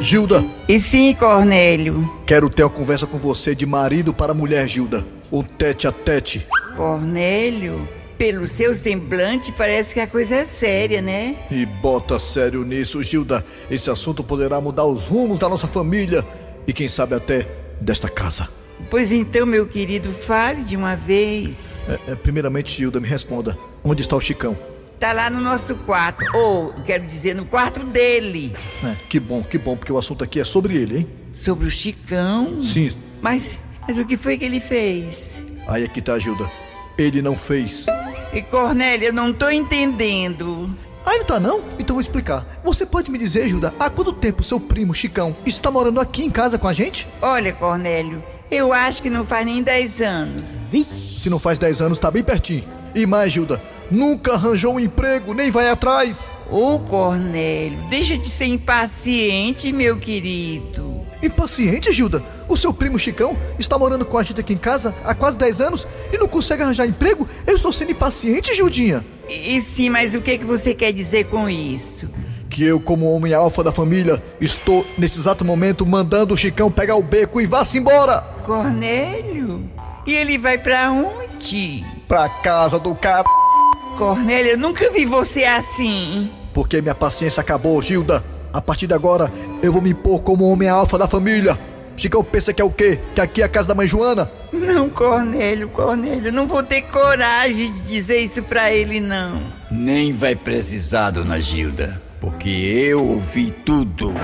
Gilda, 0.02 0.44
E 0.68 0.80
sim, 0.80 1.14
Cornélio. 1.14 2.10
quero 2.26 2.50
ter 2.50 2.64
uma 2.64 2.70
conversa 2.70 3.06
com 3.06 3.18
você 3.18 3.54
de 3.54 3.64
marido 3.64 4.12
para 4.12 4.34
mulher, 4.34 4.66
Gilda. 4.66 5.06
Um 5.30 5.44
tete 5.44 5.86
a 5.86 5.92
tete. 5.92 6.44
Cornélio, 6.76 7.88
pelo 8.18 8.44
seu 8.44 8.74
semblante, 8.74 9.52
parece 9.52 9.94
que 9.94 10.00
a 10.00 10.06
coisa 10.08 10.34
é 10.34 10.44
séria, 10.46 11.00
né? 11.00 11.36
E 11.50 11.64
bota 11.64 12.18
sério 12.18 12.64
nisso, 12.64 13.00
Gilda. 13.00 13.44
Esse 13.70 13.90
assunto 13.90 14.24
poderá 14.24 14.60
mudar 14.60 14.84
os 14.86 15.06
rumos 15.06 15.38
da 15.38 15.48
nossa 15.48 15.68
família 15.68 16.26
e 16.66 16.72
quem 16.72 16.88
sabe 16.88 17.14
até 17.14 17.46
desta 17.80 18.08
casa. 18.08 18.48
Pois 18.90 19.12
então, 19.12 19.46
meu 19.46 19.68
querido, 19.68 20.10
fale 20.10 20.64
de 20.64 20.76
uma 20.76 20.96
vez. 20.96 21.88
É, 21.88 22.12
é, 22.12 22.14
primeiramente, 22.16 22.76
Gilda, 22.76 22.98
me 22.98 23.06
responda. 23.06 23.56
Onde 23.84 24.02
está 24.02 24.16
o 24.16 24.20
Chicão? 24.20 24.58
Tá 25.02 25.12
lá 25.12 25.28
no 25.28 25.40
nosso 25.40 25.74
quarto. 25.78 26.24
Ou, 26.32 26.72
quero 26.86 27.04
dizer, 27.04 27.34
no 27.34 27.44
quarto 27.44 27.80
dele. 27.84 28.54
É, 28.84 28.94
que 29.08 29.18
bom, 29.18 29.42
que 29.42 29.58
bom, 29.58 29.76
porque 29.76 29.92
o 29.92 29.98
assunto 29.98 30.22
aqui 30.22 30.38
é 30.38 30.44
sobre 30.44 30.76
ele, 30.76 30.98
hein? 30.98 31.08
Sobre 31.32 31.66
o 31.66 31.70
Chicão? 31.72 32.62
Sim. 32.62 32.92
Mas, 33.20 33.58
mas 33.84 33.98
o 33.98 34.04
que 34.04 34.16
foi 34.16 34.38
que 34.38 34.44
ele 34.44 34.60
fez? 34.60 35.42
Aí 35.66 35.82
aqui 35.82 36.00
tá, 36.00 36.16
Gilda. 36.20 36.48
Ele 36.96 37.20
não 37.20 37.36
fez. 37.36 37.84
E 38.32 38.40
Cornélio, 38.42 39.08
eu 39.08 39.12
não 39.12 39.32
tô 39.32 39.50
entendendo. 39.50 40.72
Ah, 41.04 41.18
não 41.18 41.24
tá 41.24 41.40
não? 41.40 41.64
Então 41.80 41.96
vou 41.96 42.00
explicar. 42.00 42.60
Você 42.62 42.86
pode 42.86 43.10
me 43.10 43.18
dizer, 43.18 43.48
Gilda, 43.48 43.74
há 43.80 43.90
quanto 43.90 44.12
tempo 44.12 44.44
seu 44.44 44.60
primo 44.60 44.94
Chicão 44.94 45.36
está 45.44 45.68
morando 45.68 45.98
aqui 45.98 46.22
em 46.22 46.30
casa 46.30 46.60
com 46.60 46.68
a 46.68 46.72
gente? 46.72 47.08
Olha, 47.20 47.52
Cornélio, 47.52 48.22
eu 48.48 48.72
acho 48.72 49.02
que 49.02 49.10
não 49.10 49.24
faz 49.24 49.44
nem 49.44 49.64
10 49.64 50.00
anos. 50.00 50.60
Se 51.20 51.28
não 51.28 51.40
faz 51.40 51.58
10 51.58 51.82
anos, 51.82 51.98
tá 51.98 52.08
bem 52.08 52.22
pertinho. 52.22 52.62
E 52.94 53.04
mais, 53.04 53.32
Gilda, 53.32 53.60
nunca 53.92 54.32
arranjou 54.32 54.74
um 54.74 54.80
emprego, 54.80 55.34
nem 55.34 55.50
vai 55.50 55.68
atrás. 55.68 56.16
Ô, 56.50 56.78
Cornélio, 56.78 57.78
deixa 57.88 58.16
de 58.16 58.28
ser 58.28 58.46
impaciente, 58.46 59.72
meu 59.72 59.98
querido. 59.98 61.02
Impaciente, 61.22 61.92
Gilda? 61.92 62.22
O 62.48 62.56
seu 62.56 62.74
primo 62.74 62.98
Chicão 62.98 63.38
está 63.58 63.78
morando 63.78 64.04
com 64.04 64.18
a 64.18 64.22
gente 64.22 64.40
aqui 64.40 64.54
em 64.54 64.58
casa 64.58 64.94
há 65.04 65.14
quase 65.14 65.38
10 65.38 65.60
anos 65.60 65.86
e 66.12 66.18
não 66.18 66.26
consegue 66.26 66.62
arranjar 66.62 66.86
emprego? 66.86 67.28
Eu 67.46 67.54
estou 67.54 67.72
sendo 67.72 67.92
impaciente, 67.92 68.54
Gildinha. 68.54 69.04
E, 69.28 69.56
e 69.56 69.62
sim, 69.62 69.88
mas 69.88 70.14
o 70.14 70.20
que, 70.20 70.38
que 70.38 70.44
você 70.44 70.74
quer 70.74 70.92
dizer 70.92 71.26
com 71.26 71.48
isso? 71.48 72.08
que 72.50 72.62
eu, 72.62 72.78
como 72.78 73.10
homem 73.10 73.32
alfa 73.32 73.64
da 73.64 73.72
família, 73.72 74.22
estou 74.38 74.84
nesse 74.98 75.18
exato 75.18 75.42
momento 75.42 75.86
mandando 75.86 76.34
o 76.34 76.36
Chicão 76.36 76.70
pegar 76.70 76.96
o 76.96 77.02
beco 77.02 77.40
e 77.40 77.46
vá-se 77.46 77.78
embora 77.78 78.20
Cornélio? 78.44 79.70
E 80.06 80.12
ele 80.12 80.36
vai 80.36 80.58
pra 80.58 80.92
onde? 80.92 81.82
pra 82.12 82.28
casa 82.28 82.78
do 82.78 82.94
cara. 82.94 83.24
Cornélio, 83.96 84.52
eu 84.52 84.58
nunca 84.58 84.90
vi 84.90 85.04
você 85.04 85.44
assim. 85.44 86.30
Porque 86.52 86.82
minha 86.82 86.94
paciência 86.94 87.40
acabou, 87.40 87.80
Gilda. 87.80 88.22
A 88.52 88.60
partir 88.60 88.86
de 88.86 88.94
agora, 88.94 89.32
eu 89.62 89.72
vou 89.72 89.80
me 89.80 89.90
impor 89.90 90.22
como 90.22 90.48
homem 90.48 90.68
alfa 90.68 90.98
da 90.98 91.08
família. 91.08 91.58
Chicão 91.96 92.24
pensa 92.24 92.52
que 92.52 92.60
é 92.60 92.64
o 92.64 92.70
quê? 92.70 92.98
Que 93.14 93.20
aqui 93.20 93.42
é 93.42 93.44
a 93.44 93.48
casa 93.48 93.68
da 93.68 93.74
mãe 93.74 93.86
Joana? 93.86 94.30
Não, 94.52 94.88
Cornélio, 94.88 95.68
Cornélio, 95.68 96.28
eu 96.28 96.32
não 96.32 96.46
vou 96.46 96.62
ter 96.62 96.82
coragem 96.82 97.72
de 97.72 97.80
dizer 97.82 98.18
isso 98.18 98.42
pra 98.42 98.72
ele, 98.72 98.98
não. 99.00 99.42
Nem 99.70 100.12
vai 100.12 100.34
precisar, 100.34 101.10
dona 101.10 101.40
Gilda, 101.40 102.00
porque 102.20 102.48
eu 102.48 103.06
ouvi 103.06 103.50
tudo. 103.64 104.14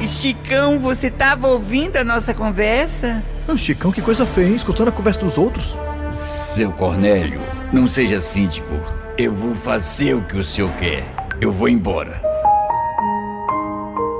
E 0.00 0.08
Chicão, 0.08 0.78
você 0.78 1.10
tava 1.10 1.48
ouvindo 1.48 1.96
a 1.96 2.04
nossa 2.04 2.32
conversa? 2.32 3.22
Ah, 3.46 3.56
Chicão, 3.56 3.92
que 3.92 4.00
coisa 4.00 4.24
feia, 4.24 4.48
hein? 4.48 4.56
Escutando 4.56 4.88
a 4.88 4.92
conversa 4.92 5.20
dos 5.20 5.36
outros. 5.36 5.78
Seu 6.12 6.72
Cornélio, 6.72 7.40
não 7.72 7.86
seja 7.86 8.20
síndico. 8.20 8.74
Eu 9.16 9.34
vou 9.34 9.54
fazer 9.54 10.14
o 10.14 10.22
que 10.22 10.36
o 10.36 10.44
senhor 10.44 10.72
quer. 10.74 11.04
Eu 11.40 11.52
vou 11.52 11.68
embora. 11.68 12.20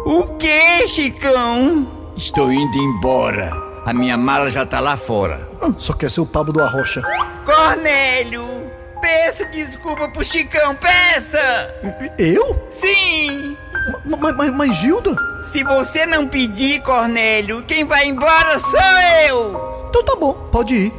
O 0.05 0.25
que, 0.39 0.89
Chicão? 0.89 1.87
Estou 2.17 2.53
indo 2.53 2.77
embora. 2.77 3.53
A 3.85 3.93
minha 3.93 4.17
mala 4.17 4.51
já 4.51 4.67
tá 4.67 4.79
lá 4.79 4.97
fora. 4.97 5.49
Ah, 5.61 5.73
só 5.79 5.93
quer 5.93 6.11
ser 6.11 6.21
o 6.21 6.27
Pablo 6.27 6.53
do 6.53 6.63
Arrocha. 6.63 7.03
Cornélio, 7.45 8.47
peça 9.01 9.47
desculpa 9.47 10.09
pro 10.09 10.25
Chicão, 10.25 10.77
peça! 10.77 11.75
Eu? 12.19 12.67
Sim! 12.71 13.57
Mas, 14.05 14.37
mas, 14.37 14.55
mas 14.55 14.77
Gilda? 14.77 15.17
Se 15.39 15.65
você 15.65 16.05
não 16.07 16.29
pedir, 16.29 16.83
Cornélio, 16.83 17.63
quem 17.63 17.85
vai 17.85 18.07
embora 18.07 18.59
sou 18.59 18.81
eu! 19.29 19.87
Então 19.89 20.05
tá 20.05 20.15
bom, 20.15 20.35
pode 20.53 20.75
ir. 20.75 20.93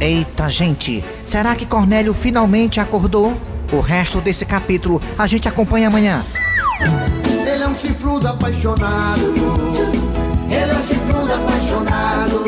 Eita, 0.00 0.48
gente, 0.48 1.04
será 1.24 1.54
que 1.54 1.64
Cornélio 1.64 2.12
finalmente 2.12 2.80
acordou? 2.80 3.36
O 3.72 3.80
resto 3.80 4.20
desse 4.20 4.44
capítulo 4.44 5.00
a 5.18 5.26
gente 5.26 5.48
acompanha 5.48 5.88
amanhã. 5.88 6.24
Ele 7.46 7.62
é 7.62 7.68
um 7.68 7.74
chifrudo 7.74 8.28
apaixonado. 8.28 9.34
Ele 10.50 10.70
é 10.70 10.74
um 10.74 10.82
chifrudo 10.82 11.32
apaixonado. 11.32 12.44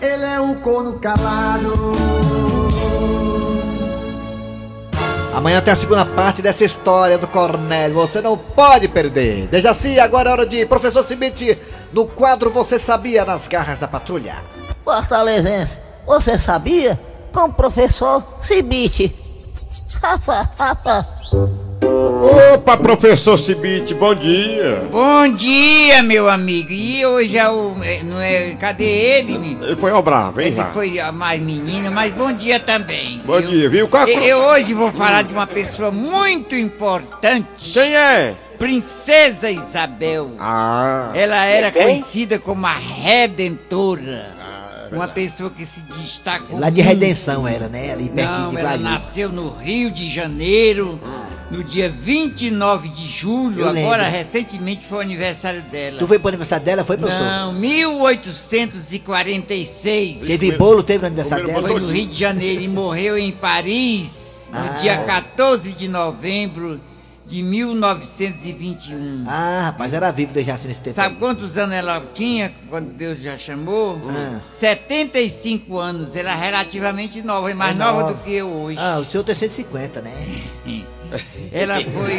Ele 0.00 0.24
é 0.24 0.40
um 0.40 0.54
corno 0.56 0.94
calado. 0.98 1.96
Amanhã 5.34 5.60
tem 5.60 5.72
a 5.72 5.76
segunda 5.76 6.04
parte 6.04 6.42
dessa 6.42 6.64
história 6.64 7.16
do 7.16 7.28
Cornélio. 7.28 7.94
Você 7.94 8.20
não 8.20 8.36
pode 8.36 8.88
perder. 8.88 9.46
Dejaci, 9.46 10.00
agora 10.00 10.30
é 10.30 10.32
hora 10.32 10.46
de 10.46 10.66
Professor 10.66 11.04
Cimite 11.04 11.56
no 11.92 12.08
quadro 12.08 12.50
Você 12.50 12.76
Sabia 12.76 13.24
nas 13.24 13.46
Garras 13.46 13.78
da 13.78 13.86
Patrulha. 13.86 14.42
Fortalezense, 14.84 15.80
você 16.08 16.38
sabia? 16.38 16.98
Com 17.32 17.44
o 17.44 17.52
professor 17.52 18.24
Cibite. 18.42 19.14
Opa, 22.54 22.76
professor 22.76 23.38
Cibite, 23.38 23.94
bom 23.94 24.14
dia. 24.14 24.88
Bom 24.90 25.28
dia, 25.28 26.02
meu 26.02 26.28
amigo. 26.28 26.70
E 26.72 27.04
hoje 27.06 27.36
é 27.38 27.48
o. 27.48 27.74
é, 27.82 28.02
Não 28.02 28.20
é, 28.20 28.56
cadê 28.58 28.84
ele? 28.84 29.38
menino? 29.38 29.64
Ele 29.64 29.76
foi 29.76 29.90
ao 29.90 30.02
bravo, 30.02 30.40
hein, 30.40 30.48
Ele 30.48 30.56
Rá? 30.60 30.70
foi 30.72 30.98
a 30.98 31.12
mais 31.12 31.40
menino, 31.40 31.90
mas 31.92 32.12
bom 32.12 32.32
dia 32.32 32.58
também. 32.58 33.22
Bom 33.24 33.40
dia, 33.40 33.68
viu? 33.68 33.88
Qual- 33.88 34.08
Eu, 34.08 34.22
eu 34.22 34.38
hoje 34.38 34.74
vou 34.74 34.90
falar 34.90 35.22
de 35.22 35.32
uma 35.32 35.46
pessoa 35.46 35.90
muito 35.90 36.54
importante. 36.54 37.72
Quem 37.74 37.94
é? 37.96 38.34
Princesa 38.58 39.48
Isabel. 39.50 40.32
Ah. 40.40 41.12
Ela 41.14 41.44
era 41.44 41.70
conhecida 41.70 42.38
como 42.40 42.66
a 42.66 42.72
Redentora. 42.74 44.37
Uma 44.92 45.08
pessoa 45.08 45.50
que 45.50 45.64
se 45.66 45.80
destacou. 45.80 46.58
Lá 46.58 46.70
de 46.70 46.82
muito. 46.82 46.94
Redenção 47.00 47.46
era, 47.46 47.68
né? 47.68 47.92
Ali 47.92 48.08
pertinho 48.08 48.38
Não, 48.38 48.50
de 48.50 48.56
ela 48.58 48.76
nasceu 48.76 49.28
no 49.30 49.50
Rio 49.56 49.90
de 49.90 50.08
Janeiro, 50.10 50.98
no 51.50 51.62
dia 51.64 51.88
29 51.90 52.88
de 52.88 53.06
julho. 53.06 53.62
Eu 53.62 53.68
Agora, 53.68 54.04
lembro. 54.04 54.18
recentemente 54.18 54.86
foi 54.86 54.98
o 54.98 55.00
aniversário 55.00 55.62
dela. 55.62 55.98
Tu 55.98 56.06
foi 56.06 56.18
pro 56.18 56.28
aniversário 56.28 56.64
dela, 56.64 56.84
foi, 56.84 56.96
professor? 56.96 57.22
Não, 57.24 57.52
1846. 57.54 60.20
Teve 60.20 60.52
bolo, 60.52 60.82
teve 60.82 61.00
no 61.00 61.06
aniversário 61.06 61.46
dela? 61.46 61.68
Foi 61.68 61.80
no 61.80 61.88
Rio 61.90 62.06
de 62.06 62.16
Janeiro 62.18 62.62
e 62.62 62.68
morreu 62.68 63.16
em 63.18 63.32
Paris 63.32 64.50
no 64.52 64.58
Ah. 64.58 64.76
dia 64.80 64.96
14 65.04 65.72
de 65.72 65.88
novembro 65.88 66.80
de 67.28 67.42
1921. 67.42 69.24
Ah, 69.28 69.64
rapaz, 69.66 69.92
era 69.92 70.10
vivo 70.10 70.32
de 70.32 70.42
Jaci 70.42 70.66
nesse 70.66 70.80
tempo. 70.80 70.96
Sabe 70.96 71.16
quantos 71.16 71.58
anos 71.58 71.74
ela 71.74 72.00
tinha 72.14 72.50
quando 72.70 72.90
Deus 72.94 73.18
já 73.20 73.36
chamou? 73.36 74.00
Ah. 74.08 74.40
75 74.48 75.76
anos. 75.78 76.16
Ela 76.16 76.32
é 76.32 76.36
relativamente 76.36 77.20
nova, 77.22 77.54
mais 77.54 77.72
É 77.72 77.78
nova, 77.78 78.00
nova. 78.00 78.14
do 78.14 78.22
que 78.22 78.32
eu 78.32 78.48
hoje. 78.48 78.78
Ah, 78.80 78.98
o 78.98 79.04
senhor 79.04 79.22
tem 79.24 79.34
150, 79.34 80.00
né? 80.00 80.12
Ela 81.52 81.76
foi 81.82 82.14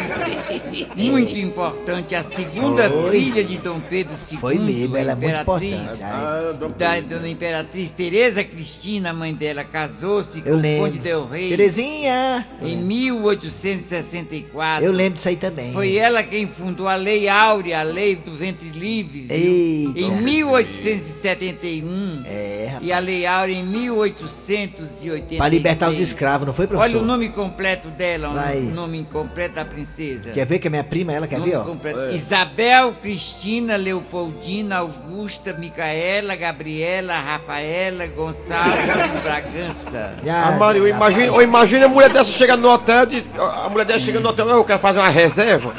muito 0.96 1.36
importante, 1.36 2.14
a 2.14 2.22
segunda 2.22 2.88
Foi. 2.90 3.10
filha 3.10 3.42
de 3.44 3.58
Dom 3.58 3.80
Pedro 3.80 4.14
II. 4.30 4.38
Foi 4.38 4.56
mesmo, 4.58 4.96
ela 4.96 5.12
é 5.12 5.14
muito 5.14 5.40
importante. 5.40 6.02
Ah, 6.02 6.54
Da 6.76 7.00
dona 7.00 7.28
Imperatriz 7.28 7.90
Teresa 7.92 8.42
Cristina, 8.44 9.10
a 9.10 9.14
mãe 9.14 9.32
dela, 9.34 9.64
casou-se 9.64 10.40
com 10.42 10.50
o. 10.50 10.60
Conde 10.78 10.98
Del 10.98 11.26
Rey. 11.28 11.48
Terezinha! 11.50 12.46
Em 12.62 12.76
1864. 12.76 14.84
Eu 14.84 14.92
lembro 14.92 15.14
disso 15.16 15.28
aí 15.28 15.36
também. 15.36 15.72
Foi 15.72 15.96
ela 15.96 16.22
quem 16.22 16.46
fundou 16.48 16.88
a 16.88 16.94
Lei 16.94 17.28
Áurea, 17.28 17.80
a 17.80 17.82
Lei 17.82 18.16
do 18.16 18.32
Ventre 18.34 18.68
Livre. 18.70 19.26
viu? 19.28 19.36
Eita. 19.36 20.00
Em 20.00 20.10
1871. 20.22 22.22
É, 22.24 22.78
E 22.82 22.92
a 22.92 22.98
Lei 22.98 23.26
Áurea 23.26 23.54
em 23.54 23.64
1886. 23.64 25.36
Pra 25.38 25.48
libertar 25.48 25.90
os 25.90 25.98
escravos, 25.98 26.46
não 26.46 26.52
foi, 26.54 26.66
professor? 26.66 26.90
Olha 26.90 26.98
o 27.02 27.06
nome 27.06 27.28
completo 27.28 27.88
dela, 27.88 28.28
Vai. 28.30 28.58
o 28.58 28.70
nome 28.80 29.04
completo 29.10 29.54
da 29.56 29.64
princesa. 29.64 30.30
Quer 30.32 30.46
ver 30.46 30.58
que 30.58 30.66
é 30.66 30.70
minha 30.70 30.84
prima, 30.84 31.12
ela 31.12 31.26
quer 31.26 31.38
Nome 31.38 31.50
ver, 31.50 31.56
ó? 31.58 31.64
completo. 31.64 32.14
Isabel, 32.14 32.94
Cristina, 33.00 33.76
Leopoldina, 33.76 34.78
Augusta, 34.78 35.52
Micaela, 35.52 36.34
Gabriela, 36.36 37.14
Rafaela, 37.18 38.06
Gonçalo 38.06 38.70
de 38.70 39.20
Bragança. 39.22 40.14
Ah, 40.28 40.52
Mário, 40.52 40.86
imagina, 40.88 41.42
imagina 41.42 41.84
a 41.86 41.88
mulher 41.88 42.10
dessa 42.10 42.30
chegando 42.30 42.62
no 42.62 42.70
hotel, 42.70 43.06
de, 43.06 43.24
a 43.64 43.68
mulher 43.68 43.84
dessa 43.84 44.04
chegando 44.04 44.22
no 44.24 44.28
hotel, 44.30 44.48
eu 44.48 44.64
quero 44.64 44.78
fazer 44.78 44.98
uma 44.98 45.08
reserva. 45.08 45.74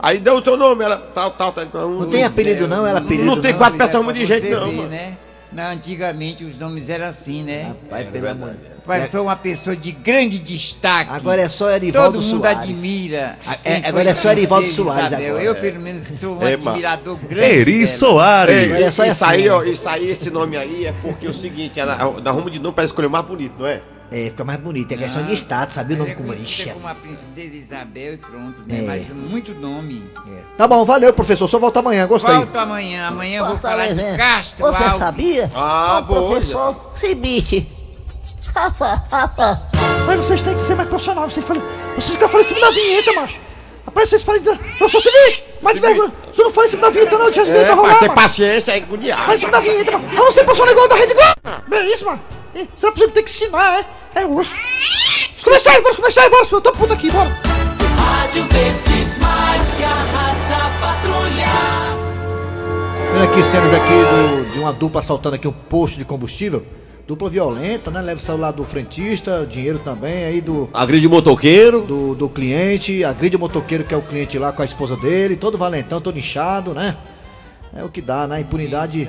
Aí 0.00 0.18
deu 0.18 0.36
o 0.36 0.42
teu 0.42 0.56
nome, 0.56 0.84
ela 0.84 0.96
tal, 0.96 1.32
tal, 1.32 1.52
tal. 1.52 1.66
Não, 1.90 2.08
tem 2.08 2.24
apelido 2.24 2.68
não, 2.68 2.86
ela 2.86 3.00
apelido 3.00 3.24
Não 3.26 3.40
tem 3.40 3.50
não. 3.50 3.58
quatro 3.58 3.76
Pois 3.76 3.90
é, 3.90 3.92
pessoas 3.92 4.14
de 4.14 4.26
jeito 4.26 4.50
não, 4.50 4.66
ver, 4.70 4.86
né? 4.88 5.16
Não, 5.50 5.70
antigamente 5.72 6.44
os 6.44 6.58
nomes 6.58 6.88
eram 6.88 7.06
assim, 7.06 7.42
né? 7.42 7.74
Pai, 7.90 8.04
pelo 8.04 8.28
amor. 8.28 8.56
Mas 8.88 9.10
foi 9.10 9.20
uma 9.20 9.36
pessoa 9.36 9.76
de 9.76 9.92
grande 9.92 10.38
destaque. 10.38 11.10
Agora 11.12 11.42
é 11.42 11.48
só 11.48 11.70
Erivaldo 11.70 12.18
Todo 12.18 12.24
mundo 12.24 12.40
Soares. 12.42 12.62
admira. 12.62 13.38
É, 13.64 13.86
agora 13.86 14.10
é 14.10 14.14
só 14.14 14.28
a 14.28 14.32
Erivaldo 14.32 14.66
Soares 14.68 15.06
Isabel. 15.08 15.28
agora. 15.28 15.44
Eu, 15.44 15.54
pelo 15.56 15.80
menos, 15.80 16.02
sou 16.18 16.36
um 16.38 16.42
É, 16.46 16.54
admirador 16.54 17.16
grande. 17.18 17.54
Eri 17.54 17.72
dela. 17.84 17.86
Soares. 17.98 18.56
Ei, 18.56 18.72
Olha 18.72 18.90
só 18.90 19.04
isso 19.04 19.24
assim, 19.24 19.34
aí, 19.34 19.48
ó, 19.50 19.62
isso 19.62 19.88
aí, 19.88 20.10
esse 20.10 20.30
nome 20.30 20.56
aí 20.56 20.86
é 20.86 20.92
porque 21.02 21.26
é 21.26 21.30
o 21.30 21.34
seguinte, 21.34 21.78
ela 21.78 22.18
dá 22.20 22.30
rumo 22.30 22.50
de 22.50 22.58
nome 22.58 22.74
para 22.74 22.84
escolher 22.84 23.06
o 23.08 23.10
mais 23.10 23.24
bonito, 23.26 23.54
não 23.58 23.66
é? 23.66 23.80
É, 24.10 24.30
fica 24.30 24.44
mais 24.44 24.58
bonito. 24.58 24.92
É 24.92 24.96
questão 24.96 25.22
de 25.22 25.34
status, 25.34 25.74
sabia 25.74 25.96
o 25.96 25.98
nome 25.98 26.10
é 26.12 26.14
como 26.14 26.32
enche? 26.32 26.70
como 26.70 26.88
a 26.88 26.94
princesa 26.94 27.54
Isabel 27.54 28.14
e 28.14 28.16
pronto, 28.16 28.62
né? 28.66 28.78
É. 28.78 28.86
Mas 28.86 29.08
muito 29.10 29.54
nome. 29.54 30.10
Tá 30.56 30.66
bom, 30.66 30.84
valeu, 30.84 31.12
professor. 31.12 31.46
Só 31.46 31.58
volta 31.58 31.80
amanhã, 31.80 32.06
gostei. 32.06 32.32
Volto 32.34 32.56
amanhã. 32.56 33.08
Amanhã 33.08 33.38
eu 33.40 33.46
vou 33.46 33.58
falar 33.58 33.88
de 33.88 34.16
Castro 34.16 34.66
Você 34.66 34.82
Alves. 34.82 34.98
sabia? 34.98 35.50
Ah, 35.54 36.00
o 36.02 36.06
boa, 36.06 36.30
professor 36.30 36.92
Cibite. 36.96 37.70
Mas 40.06 40.18
vocês 40.20 40.42
têm 40.42 40.54
que 40.54 40.62
ser 40.62 40.74
mais 40.74 40.88
profissionais. 40.88 41.32
Vocês, 41.32 41.44
falam, 41.44 41.62
vocês 41.94 42.10
ficam 42.10 42.28
falando 42.28 42.46
em 42.46 42.48
cima 42.48 42.60
da 42.60 42.70
vinheta, 42.70 43.12
macho. 43.12 43.40
Rapaz, 43.86 44.08
vocês 44.08 44.22
falam. 44.22 44.42
Professor 44.78 45.00
Civil, 45.02 45.44
mais 45.62 45.76
de 45.76 45.82
vergonha. 45.82 46.12
Você 46.32 46.42
não 46.42 46.50
fala 46.50 46.66
em 46.66 46.70
cima 46.70 46.82
da 46.82 46.90
vinheta, 46.90 47.18
não. 47.18 47.24
Deixa 47.26 47.42
a 47.42 47.44
vinheta 47.44 47.70
É, 47.70 47.74
rolar, 47.74 47.88
mas 47.92 48.00
macho. 48.02 48.14
paciência 48.14 48.72
é 48.72 48.76
agoniado. 48.76 49.22
Fala 49.22 49.34
em 49.34 49.38
cima 49.38 49.52
da 49.52 49.60
vinheta, 49.60 49.92
mano. 49.92 50.08
Eu 50.12 50.24
não 50.24 50.32
sei 50.32 50.44
profissional 50.44 50.72
igual 50.74 50.88
da 50.88 50.94
Rede 50.96 51.14
Globo. 51.14 51.62
Bem, 51.68 51.92
isso, 51.92 52.04
mano. 52.06 52.20
Será 52.76 52.92
possível 52.92 53.12
ter 53.14 53.22
que 53.22 53.30
ensinar, 53.30 53.80
é? 54.14 54.20
É 54.22 54.26
osso. 54.26 54.54
Vamos 55.30 55.44
começar 55.44 55.70
aí, 55.72 55.82
bora 55.82 55.94
começar 55.94 56.22
aí, 56.22 56.30
bora. 56.30 56.46
Eu 56.50 56.60
tô 56.60 56.72
puto 56.72 56.92
aqui, 56.92 57.10
bora. 57.10 57.28
Rádio 57.96 58.44
Verdes 58.50 59.18
mais 59.18 59.74
garras 59.80 60.38
da 60.48 60.70
patrulha. 60.80 61.48
Vendo 63.12 63.24
aqui 63.24 63.42
cenas 63.42 63.72
aqui 63.72 63.88
do- 63.88 64.52
de 64.52 64.58
uma 64.58 64.72
dupla 64.72 65.00
assaltando 65.00 65.36
aqui 65.36 65.48
um 65.48 65.52
posto 65.52 65.98
de 65.98 66.04
combustível. 66.04 66.64
Dupla 67.06 67.30
violenta, 67.30 67.90
né? 67.90 68.02
Leva 68.02 68.20
o 68.20 68.22
celular 68.22 68.50
do 68.52 68.64
frentista, 68.64 69.46
dinheiro 69.48 69.78
também 69.78 70.24
aí 70.26 70.40
do. 70.42 70.68
Agride 70.74 71.06
o 71.06 71.10
motoqueiro. 71.10 71.80
Do, 71.82 72.14
do 72.14 72.28
cliente, 72.28 73.02
agride 73.02 73.36
o 73.36 73.38
motoqueiro 73.38 73.82
que 73.84 73.94
é 73.94 73.96
o 73.96 74.02
cliente 74.02 74.38
lá 74.38 74.52
com 74.52 74.60
a 74.60 74.64
esposa 74.64 74.94
dele, 74.96 75.34
todo 75.34 75.56
valentão, 75.56 76.00
todo 76.02 76.18
inchado, 76.18 76.74
né? 76.74 76.96
É 77.74 77.82
o 77.82 77.88
que 77.88 78.02
dá, 78.02 78.26
né? 78.26 78.40
Impunidade. 78.40 79.08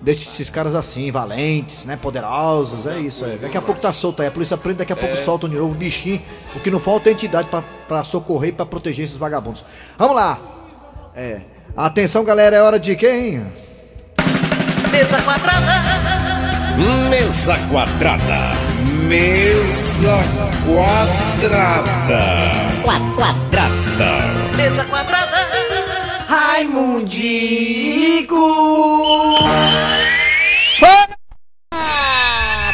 Deixa 0.00 0.22
esses 0.22 0.48
caras 0.50 0.74
assim, 0.74 1.10
valentes, 1.10 1.84
né? 1.84 1.96
Poderosos, 1.96 2.86
é 2.86 2.98
isso. 2.98 3.24
É. 3.24 3.36
Daqui 3.36 3.56
a 3.56 3.62
pouco 3.62 3.80
tá 3.80 3.92
solto 3.92 4.22
aí. 4.22 4.28
A 4.28 4.30
polícia 4.30 4.56
prende, 4.56 4.78
daqui 4.78 4.92
a 4.92 4.96
pouco 4.96 5.14
É. 5.14 5.18
solta 5.18 5.48
de 5.48 5.56
novo 5.56 5.72
o 5.72 5.76
bichinho. 5.76 6.20
O 6.54 6.60
que 6.60 6.70
não 6.70 6.78
falta 6.78 7.08
é 7.08 7.12
entidade 7.12 7.48
pra, 7.48 7.62
pra 7.86 8.04
socorrer 8.04 8.50
e 8.50 8.52
pra 8.52 8.66
proteger 8.66 9.04
esses 9.04 9.16
vagabundos. 9.16 9.64
Vamos 9.98 10.16
lá! 10.16 10.38
É. 11.14 11.40
Atenção, 11.76 12.24
galera, 12.24 12.56
é 12.56 12.62
hora 12.62 12.78
de 12.78 12.94
quem? 12.96 13.44
Mesa 14.90 15.20
quadrada. 15.22 15.72
Mesa 17.10 17.56
quadrada. 17.70 18.52
Mesa 19.06 20.18
quadrada. 20.64 22.20
Quadrada. 22.84 23.68
Mesa 24.56 24.84
quadrada. 24.84 25.57
Raimundico! 26.28 27.08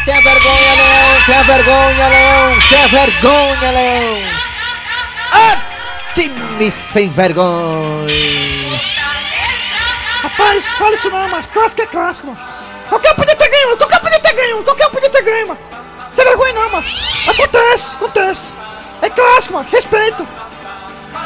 Tenha 0.04 0.20
vergonha, 0.22 0.74
Leão! 0.74 1.22
Tenha 1.24 1.44
vergonha, 1.44 2.08
Leão! 2.08 2.58
Tenha 2.68 2.88
vergonha, 2.88 3.70
Leão! 3.70 4.22
Ah, 5.30 5.56
time 6.14 6.68
sem 6.68 7.08
vergonha! 7.10 8.80
Rapaz, 10.22 10.64
fala 10.64 10.94
isso 10.96 11.08
não, 11.10 11.28
mas 11.28 11.46
clássico 11.46 11.82
é 11.82 11.86
clássico, 11.86 12.26
mano. 12.26 12.40
Qualquer 12.88 13.12
um 13.12 13.14
podia 13.14 13.36
ter 13.36 13.48
ganho, 13.50 13.76
qualquer 13.76 13.98
um 13.98 14.00
podia 14.00 14.20
ter 14.20 14.34
ganho, 14.34 14.64
qualquer 14.64 14.86
um 14.88 14.90
podia 14.90 15.10
ter 15.10 15.22
ganho, 15.22 15.46
mano. 15.46 15.60
Sem 16.12 16.24
vergonha 16.24 16.54
não, 16.54 16.70
mano. 16.70 16.86
Acontece, 17.28 17.94
acontece. 17.94 18.52
É 19.00 19.10
clássico, 19.10 19.54
mano. 19.54 19.68
Respeito. 19.70 20.26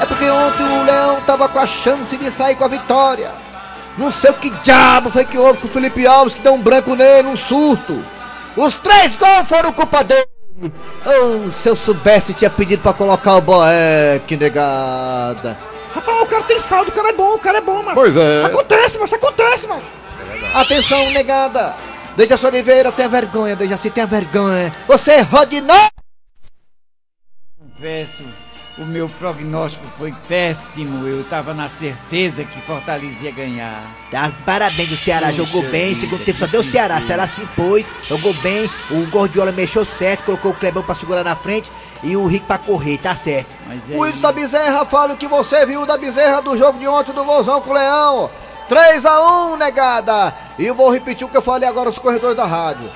É 0.01 0.07
porque 0.07 0.31
ontem 0.31 0.63
o 0.63 0.85
Leão 0.85 1.21
tava 1.23 1.49
com 1.49 1.59
a 1.59 1.67
chance 1.67 2.17
de 2.17 2.31
sair 2.31 2.55
com 2.55 2.65
a 2.65 2.69
vitória. 2.69 3.33
Não 3.97 4.13
sei 4.13 4.31
o 4.31 4.35
que 4.35 4.51
diabo 4.51 5.11
foi 5.11 5.25
que 5.25 5.37
houve 5.37 5.59
com 5.59 5.67
o 5.67 5.71
Felipe 5.71 6.07
Alves 6.07 6.35
que 6.35 6.41
deu 6.41 6.55
um 6.55 6.63
branco 6.63 6.95
nele, 6.95 7.29
um 7.29 7.37
surto. 7.37 8.05
Os 8.57 8.75
três 8.75 9.17
gols 9.17 9.49
foram 9.49 9.73
culpa 9.73 10.05
dele. 10.05 10.27
Oh, 11.05 11.51
se 11.51 11.69
eu 11.69 11.77
soubesse, 11.77 12.35
tinha 12.35 12.51
pedido 12.51 12.83
pra 12.83 12.93
colocar 12.93 13.37
o 13.37 13.41
Boé, 13.41 14.21
que 14.27 14.37
negada. 14.37 15.59
Rapaz, 15.93 16.23
o 16.23 16.27
cara 16.27 16.43
tem 16.45 16.59
saldo, 16.59 16.91
o 16.91 16.95
cara 16.95 17.09
é 17.09 17.13
bom, 17.13 17.35
o 17.35 17.39
cara 17.39 17.59
é 17.59 17.61
bom, 17.61 17.83
mano. 17.83 17.95
Pois 17.95 18.17
é. 18.17 18.45
Acontece, 18.45 18.99
mas 18.99 19.13
acontece, 19.13 19.67
mano. 19.67 19.83
Atenção, 20.55 21.11
negada. 21.11 21.77
Dejaci 22.17 22.47
Oliveira, 22.47 22.91
tenha 22.91 23.09
vergonha, 23.09 23.55
Dejaci, 23.55 23.91
tenha 23.91 24.07
vergonha. 24.07 24.73
Você 24.89 25.13
errou 25.13 25.47
de 25.47 25.61
novo. 25.61 25.91
Confesso, 27.59 28.25
o 28.79 28.85
meu 28.85 29.09
prognóstico 29.09 29.87
foi 29.99 30.15
péssimo. 30.29 31.07
Eu 31.07 31.25
tava 31.25 31.53
na 31.53 31.69
certeza 31.69 32.45
que 32.45 32.61
Fortaleza 32.63 33.25
ia 33.25 33.33
ganhar. 33.33 33.97
Tá, 34.11 34.33
parabéns, 34.47 34.93
o 34.93 34.97
Ceará 34.97 35.29
Puxa 35.29 35.45
jogou 35.45 35.63
bem, 35.71 35.89
vida, 35.89 36.01
segundo 36.01 36.25
tempo 36.25 36.39
só 36.39 36.47
deu 36.47 36.61
o 36.61 36.65
Ceará, 36.65 36.99
o. 36.99 37.07
Ceará 37.07 37.27
se 37.27 37.43
impôs, 37.43 37.87
jogou 38.09 38.33
bem, 38.35 38.71
o 38.91 39.07
Gordiola 39.11 39.53
mexeu 39.53 39.85
certo, 39.85 40.25
colocou 40.25 40.53
o 40.53 40.55
Clebão 40.55 40.83
pra 40.83 40.95
segurar 40.95 41.25
na 41.25 41.35
frente 41.35 41.71
e 42.03 42.17
o 42.17 42.27
Rick 42.27 42.47
pra 42.47 42.59
correr, 42.59 42.99
tá 42.99 43.15
certo. 43.17 43.49
Mas 43.67 43.91
é 43.91 43.95
O 43.95 44.01
Wilton 44.01 44.21
da 44.21 44.33
Bezerra, 44.33 44.85
fala 44.85 45.15
o 45.15 45.17
que 45.17 45.27
você 45.27 45.67
viu 45.67 45.85
da 45.85 45.99
Bezerra 45.99 46.41
do 46.41 46.57
jogo 46.57 46.79
de 46.79 46.87
ontem 46.87 47.13
do 47.13 47.25
Vozão 47.25 47.61
com 47.61 47.71
o 47.71 47.75
Leão. 47.75 48.31
3x1, 48.69 49.57
negada. 49.57 50.35
E 50.59 50.67
eu 50.67 50.75
vou 50.75 50.91
repetir 50.91 51.27
o 51.27 51.31
que 51.31 51.37
eu 51.37 51.43
falei 51.43 51.69
agora 51.69 51.87
nos 51.87 51.99
corredores 51.99 52.37
da 52.37 52.45
rádio. 52.45 52.91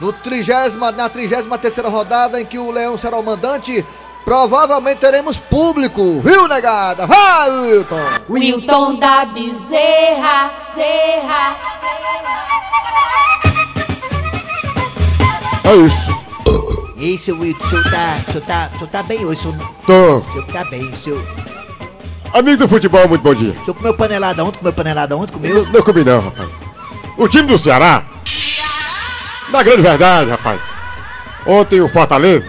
No 0.00 0.12
trigésima, 0.12 0.90
na 0.90 1.08
33 1.08 1.86
rodada 1.86 2.40
em 2.40 2.46
que 2.46 2.58
o 2.58 2.70
Leão 2.70 2.96
será 2.98 3.18
o 3.18 3.22
mandante, 3.22 3.86
provavelmente 4.24 4.98
teremos 4.98 5.38
público, 5.38 6.20
viu, 6.24 6.48
negada? 6.48 7.06
Vai, 7.06 7.50
Wilton! 7.50 8.06
Wilton 8.28 8.94
da 8.96 9.24
Bezerra, 9.26 10.50
Zerra. 10.74 11.56
É 15.64 15.74
isso. 15.76 16.22
Ei, 16.98 17.18
seu 17.18 17.36
Wilton, 17.38 17.64
o 17.64 17.68
senhor 17.68 17.90
tá, 17.90 18.20
o 18.28 18.32
senhor 18.32 18.44
tá, 18.46 18.70
o 18.74 18.78
senhor 18.78 18.90
tá 18.90 19.02
bem 19.02 19.24
hoje, 19.24 19.40
o 19.40 19.52
senhor, 19.52 19.70
Tô. 19.86 20.16
o 20.18 20.32
senhor 20.32 20.46
tá 20.52 20.64
bem, 20.66 20.84
o 20.88 20.96
senhor, 20.96 21.26
Amigo 22.32 22.56
do 22.58 22.68
futebol, 22.68 23.06
muito 23.08 23.22
bom 23.22 23.34
dia. 23.34 23.50
o 23.60 23.64
senhor 23.64 23.74
comeu 23.74 23.94
panelada 23.94 24.44
ontem, 24.44 24.58
comeu 24.58 24.72
panelada 24.72 25.16
ontem, 25.16 25.32
comeu? 25.32 25.66
Não 25.66 25.82
comi 25.82 26.04
não, 26.04 26.20
rapaz. 26.20 26.48
O 27.18 27.28
time 27.28 27.48
do 27.48 27.58
Ceará, 27.58 28.04
na 29.50 29.62
grande 29.62 29.82
verdade, 29.82 30.30
rapaz, 30.30 30.60
ontem 31.46 31.80
o 31.80 31.88
Fortaleza, 31.88 32.48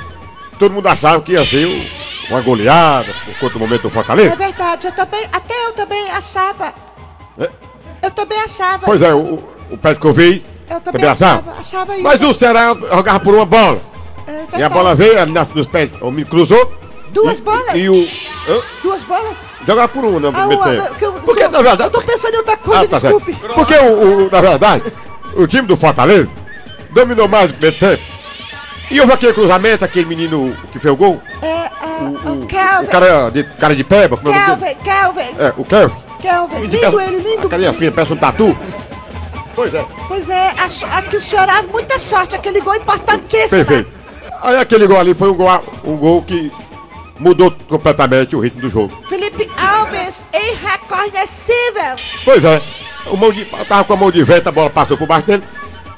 todo 0.64 0.74
mundo 0.74 0.88
achava 0.88 1.22
que 1.22 1.34
ia 1.34 1.46
ser 1.46 1.66
o- 1.68 1.86
uma 2.30 2.40
goleada, 2.42 3.14
por 3.26 3.38
conta 3.38 3.54
do 3.54 3.60
momento 3.60 3.82
do 3.82 3.88
É 3.90 3.92
Fortaleza. 3.92 4.36
verdade, 4.36 4.88
eu 4.88 4.92
também, 4.94 5.26
até 5.32 5.54
eu 5.68 5.74
também 5.74 6.10
achava. 6.10 6.74
É. 7.38 7.50
Eu 8.02 8.12
também 8.12 8.40
achava. 8.40 8.86
Pois 8.86 9.02
é, 9.02 9.14
o, 9.14 9.44
o 9.70 9.78
pé 9.78 9.94
que 9.96 10.06
eu 10.06 10.14
vi, 10.14 10.46
Eu 10.70 10.80
também 10.80 11.02
também 11.02 11.10
achava. 11.10 11.52
achava, 11.60 11.60
achava. 11.90 12.02
Mas 12.02 12.22
o 12.22 12.34
Ceará 12.34 12.68
jogava 12.96 13.20
por 13.20 13.36
uma 13.36 13.46
bola. 13.46 13.82
É 14.56 14.60
E 14.60 14.64
a 14.64 14.70
bola 14.70 14.96
veio 14.96 15.20
ali 15.22 15.34
nas- 15.34 15.50
nos 15.50 15.68
pés, 15.68 15.90
o 16.00 16.10
menino 16.10 16.30
cruzou. 16.30 16.72
Duas 17.10 17.38
e, 17.38 17.42
bolas? 17.42 17.76
E 17.76 17.90
o. 17.90 18.08
Hã? 18.48 18.62
Duas 18.82 19.04
bolas? 19.04 19.38
Jogava 19.68 19.88
por 19.90 20.06
uma 20.06 20.20
no 20.20 20.30
Ah, 20.30 20.32
primeiro 20.32 20.62
uma, 20.62 20.72
tempo. 20.86 20.96
que 20.96 21.06
eu- 21.06 21.14
Porque, 21.14 21.48
na 21.50 21.62
verdade. 21.62 21.84
Eu 21.84 21.92
tô 21.92 22.02
pensando 22.02 22.34
em 22.34 22.38
outra 22.38 22.58
coisa, 22.58 22.84
Ah, 22.84 22.88
tá 22.88 23.00
certo. 23.02 23.22
desculpe. 23.22 23.54
Porque, 23.54 23.76
o, 23.76 24.26
o- 24.28 24.30
na 24.32 24.40
verdade, 24.42 24.84
o 25.36 25.46
time 25.46 25.68
do 25.68 25.76
Fortaleza 25.76 26.30
dominou 26.92 27.28
mais 27.28 27.52
o 27.52 27.54
primeiro 27.54 27.78
tempo. 27.78 28.13
E 28.92 29.00
houve 29.00 29.14
aquele 29.14 29.34
cruzamento, 29.34 29.84
aquele 29.86 30.06
menino 30.06 30.56
que 30.72 30.80
fez 30.80 30.94
o 30.94 30.98
gol. 30.98 31.22
É, 31.42 31.48
é, 31.48 31.70
o 32.30 32.44
O 32.44 32.46
Kelvin. 32.46 32.88
cara 32.88 33.30
de, 33.30 33.44
cara 33.44 33.76
de 33.76 33.84
peba, 33.84 34.18
como 34.18 34.30
é 34.34 34.38
o 34.38 34.48
nome 34.50 34.62
dele? 34.62 34.76
Kelvin, 34.84 35.24
Kelvin. 35.24 35.36
É, 35.44 35.54
o 35.58 35.66
Kelvin. 35.66 35.96
Kelvin, 36.22 36.56
lindo 36.62 36.68
diga- 36.70 37.04
ele, 37.04 37.18
lindo. 37.18 37.48
A 37.48 37.50
carinha 37.50 37.74
fina, 37.74 37.92
parece 37.92 38.14
um 38.14 38.18
tatu. 38.18 38.58
Pois 39.56 39.74
é. 39.74 39.86
Pois 40.08 40.30
é, 40.30 40.54
acho- 40.60 40.86
aqui 40.86 41.18
o 41.18 41.22
Ceará, 41.22 41.62
muita 41.72 41.98
sorte, 42.00 42.36
aquele 42.36 42.60
gol 42.62 42.76
importantíssimo. 42.76 43.66
Perfeito. 43.66 43.92
Aí 44.42 44.58
aquele 44.58 44.86
gol 44.88 45.00
ali 45.00 45.14
foi 45.14 45.30
um 45.32 45.36
gol, 45.36 45.64
um 45.84 45.96
gol 45.98 46.22
que 46.24 46.52
mudou 47.20 47.52
completamente 47.70 48.36
o 48.36 48.40
ritmo 48.40 48.62
do 48.62 48.70
jogo. 48.70 48.92
Felipe 49.08 49.50
Alves, 49.58 50.24
irreconhecível. 50.34 51.96
Pois 52.26 52.44
é. 52.44 52.62
O 53.08 53.18
mão 53.18 53.32
de, 53.32 53.46
tava 53.46 53.84
com 53.84 53.94
a 53.94 53.98
mão 53.98 54.12
de 54.12 54.24
vento, 54.24 54.48
a 54.48 54.52
bola 54.52 54.70
passou 54.70 54.98
por 54.98 55.08
baixo 55.08 55.26
dele. 55.28 55.44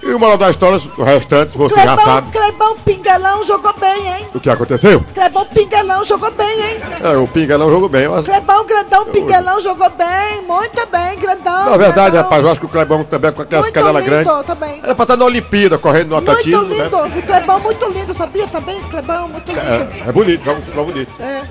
E 0.06 0.14
o 0.14 0.20
moral 0.20 0.38
da 0.38 0.52
história, 0.52 0.80
o 1.00 1.04
restante, 1.04 1.58
você 1.58 1.74
já 1.74 1.96
Clebão, 1.96 2.06
sabe 2.06 2.32
Clebão 2.32 2.78
Pinguelão 2.86 3.44
jogou 3.44 3.74
bem, 3.74 4.08
hein? 4.08 4.28
o 4.36 4.40
que 4.40 4.52
aconteceu. 4.52 5.04
Clebão 5.16 5.46
Pinguelão 5.48 6.06
jogou 6.06 6.30
bem, 6.30 6.62
hein? 6.62 6.80
É, 7.04 7.18
o 7.18 7.28
Pinga 7.28 7.58
não 7.58 7.70
jogou 7.72 7.90
bem. 7.90 8.08
Mas, 8.08 8.24
Clebão 8.26 8.66
Grandão 8.68 9.06
Pinguelão 9.06 9.60
jogou 9.60 9.90
bem, 9.90 10.44
muito 10.44 10.88
bem, 10.92 11.18
Grandão. 11.18 11.72
na 11.72 11.78
verdade, 11.78 12.12
Grandão. 12.12 12.22
rapaz, 12.22 12.44
eu 12.44 12.52
acho 12.52 12.60
que 12.60 12.66
o 12.68 12.70
Clebão 12.70 13.04
também 13.04 13.32
com 13.32 13.42
aquelas 13.42 13.66
Muito 13.66 13.74
canelas 13.74 14.04
lindo 14.06 14.24
grandes. 14.24 14.46
também. 14.46 14.80
Era 14.84 14.94
pra 14.94 15.04
estar 15.04 15.18
na 15.18 15.26
Olimpíada, 15.26 15.78
correndo 15.80 16.10
no 16.10 16.16
Muito 16.18 16.30
atletismo, 16.32 16.62
né? 16.62 16.84
lindo, 16.84 17.20
e 17.20 17.22
Clebão 17.24 17.60
muito 17.60 17.90
lindo, 17.90 18.14
sabia 18.14 18.48
também? 18.48 18.80
Clebão 18.84 19.28
muito 19.28 19.48
lindo. 19.52 19.60
É, 19.60 20.04
é 20.08 20.12
bonito, 20.12 20.44
joga 20.44 20.60
um 20.60 20.62
futebol 20.62 20.86
bonito. 20.86 21.12
É. 21.20 21.44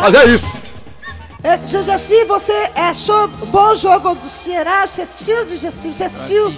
Mas 0.00 0.14
é 0.14 0.24
isso. 0.24 0.62
É, 1.44 1.58
Jaci, 1.66 2.24
você 2.24 2.70
achou 2.76 3.26
bom 3.26 3.74
jogo 3.74 4.14
do 4.14 4.28
Ceará? 4.28 4.86
Você 4.86 5.02
assistiu, 5.02 5.48
Jaci? 5.48 5.92
Você 5.92 6.04
assistiu? 6.04 6.50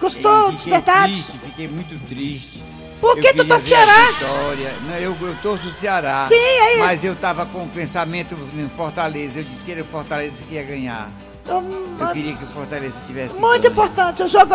Gostou 0.00 0.30
Eu 0.46 0.50
de 0.52 0.56
fiquei 0.58 0.72
verdade? 0.72 1.12
Triste, 1.12 1.38
fiquei 1.44 1.68
muito 1.68 2.06
triste. 2.06 2.64
Por 3.00 3.14
que 3.18 3.28
Eu 3.28 3.34
tu 3.34 3.44
tá 3.46 3.58
Ceará? 3.60 3.92
a 3.92 4.12
vitória. 4.12 4.74
Não, 4.88 4.94
eu, 4.96 5.16
eu 5.20 5.34
torço 5.42 5.68
o 5.68 5.72
Ceará. 5.72 6.26
Sim, 6.28 6.34
aí- 6.34 6.78
Mas 6.78 7.04
eu 7.04 7.14
tava 7.14 7.44
com 7.46 7.64
o 7.64 7.68
pensamento 7.68 8.34
em 8.56 8.68
Fortaleza. 8.70 9.40
Eu 9.40 9.44
disse 9.44 9.64
que 9.64 9.72
era 9.72 9.82
o 9.82 9.84
Fortaleza 9.84 10.42
que 10.48 10.54
ia 10.54 10.62
ganhar. 10.62 11.10
Hum, 11.48 11.96
Eu 12.00 12.08
queria 12.08 12.34
que 12.34 12.42
o 12.42 12.48
Fortaleza 12.48 12.94
tivesse 13.06 13.38
Muito 13.38 13.62
ganho. 13.62 13.72
importante, 13.72 14.20
o 14.22 14.26
jogo 14.26 14.54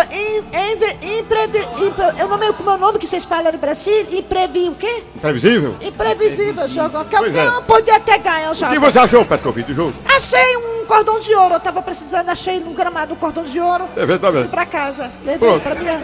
imprevi, 1.01 1.59
impre, 1.85 2.03
eu 2.19 2.27
não 2.27 2.35
lembro 2.37 2.55
como 2.55 2.69
é 2.71 2.73
o 2.73 2.77
nome 2.77 2.99
que 2.99 3.07
vocês 3.07 3.23
falam 3.23 3.49
no 3.51 3.57
Brasil, 3.57 4.07
imprevi 4.11 4.67
o 4.69 4.75
quê? 4.75 5.03
Imprevisível? 5.15 5.77
Imprevisível 5.81 6.65
o 6.65 6.67
jogo, 6.67 7.05
campeão 7.05 7.59
é. 7.59 7.61
podia 7.61 7.99
ter 7.99 8.17
ganho 8.19 8.49
o 8.49 8.51
O 8.51 8.55
jogo. 8.55 8.71
que 8.73 8.79
você 8.79 8.99
achou, 8.99 9.25
Petkovic, 9.25 9.67
do 9.69 9.73
jogo? 9.73 9.93
Achei 10.05 10.57
um 10.57 10.70
cordão 10.91 11.21
de 11.21 11.33
ouro, 11.33 11.53
eu 11.55 11.59
tava 11.61 11.81
precisando, 11.81 12.27
achei 12.27 12.59
no 12.59 12.73
gramado 12.73 13.13
um 13.13 13.15
cordão 13.15 13.45
de 13.45 13.61
ouro. 13.61 13.85
É 13.95 14.05
verdade. 14.05 14.39
Fui 14.39 14.47
pra 14.49 14.65
casa, 14.65 15.09
levei 15.23 15.47
Pronto. 15.47 15.63
pra, 15.63 15.73
minha, 15.75 16.01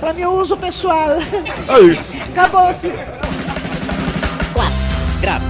pra 0.00 0.12
meu 0.14 0.32
uso 0.32 0.56
pessoal. 0.56 1.10
É 1.10 1.80
isso. 1.80 2.02
Acabou-se. 2.30 2.90
Quadrada. 4.54 5.44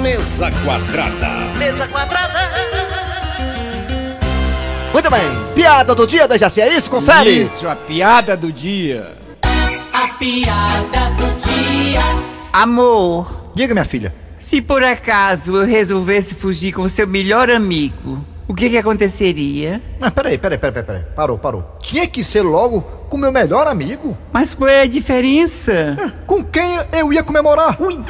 Mesa 0.00 0.50
quadrada. 0.64 1.28
Mesa 1.58 1.86
quadrada. 1.88 2.38
Muito 4.90 5.10
bem, 5.10 5.20
piada 5.54 5.94
do 5.94 6.06
dia 6.06 6.26
da 6.26 6.38
Jaci, 6.38 6.62
é 6.62 6.74
isso? 6.74 6.88
Confere! 6.90 7.28
Isso, 7.30 7.68
a 7.68 7.76
piada 7.76 8.34
do 8.34 8.50
dia. 8.50 9.14
A 9.92 10.08
piada 10.14 11.10
do 11.18 11.36
dia. 11.36 12.00
Amor, 12.50 13.52
Diga, 13.54 13.74
minha 13.74 13.84
filha. 13.84 14.14
Se 14.48 14.62
por 14.62 14.82
acaso 14.82 15.56
eu 15.56 15.66
resolvesse 15.66 16.34
fugir 16.34 16.72
com 16.72 16.88
seu 16.88 17.06
melhor 17.06 17.50
amigo, 17.50 18.24
o 18.48 18.54
que 18.54 18.64
é 18.64 18.70
que 18.70 18.78
aconteceria? 18.78 19.82
Mas 20.00 20.08
peraí, 20.08 20.38
peraí, 20.38 20.56
peraí, 20.56 20.82
peraí. 20.82 21.02
Parou, 21.14 21.38
parou. 21.38 21.76
Tinha 21.82 22.06
que 22.06 22.24
ser 22.24 22.40
logo 22.40 22.80
com 22.80 23.18
meu 23.18 23.30
melhor 23.30 23.66
amigo? 23.66 24.16
Mas 24.32 24.54
qual 24.54 24.70
é 24.70 24.80
a 24.80 24.86
diferença? 24.86 25.70
É, 25.72 26.10
com 26.26 26.42
quem 26.42 26.78
eu 26.92 27.12
ia 27.12 27.22
comemorar? 27.22 27.76
Ui! 27.78 27.92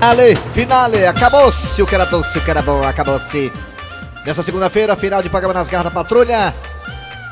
finale, 0.00 0.36
finale, 0.54 1.06
acabou-se 1.06 1.82
o 1.82 1.86
que 1.86 1.94
era 1.94 2.06
doce, 2.06 2.38
o 2.38 2.40
que 2.40 2.50
era 2.50 2.62
bom, 2.62 2.82
acabou-se. 2.82 3.52
Nessa 4.26 4.42
segunda-feira, 4.42 4.96
final 4.96 5.22
de 5.22 5.30
programa 5.30 5.54
nas 5.54 5.68
garras 5.68 5.84
da 5.84 5.90
patrulha. 5.90 6.52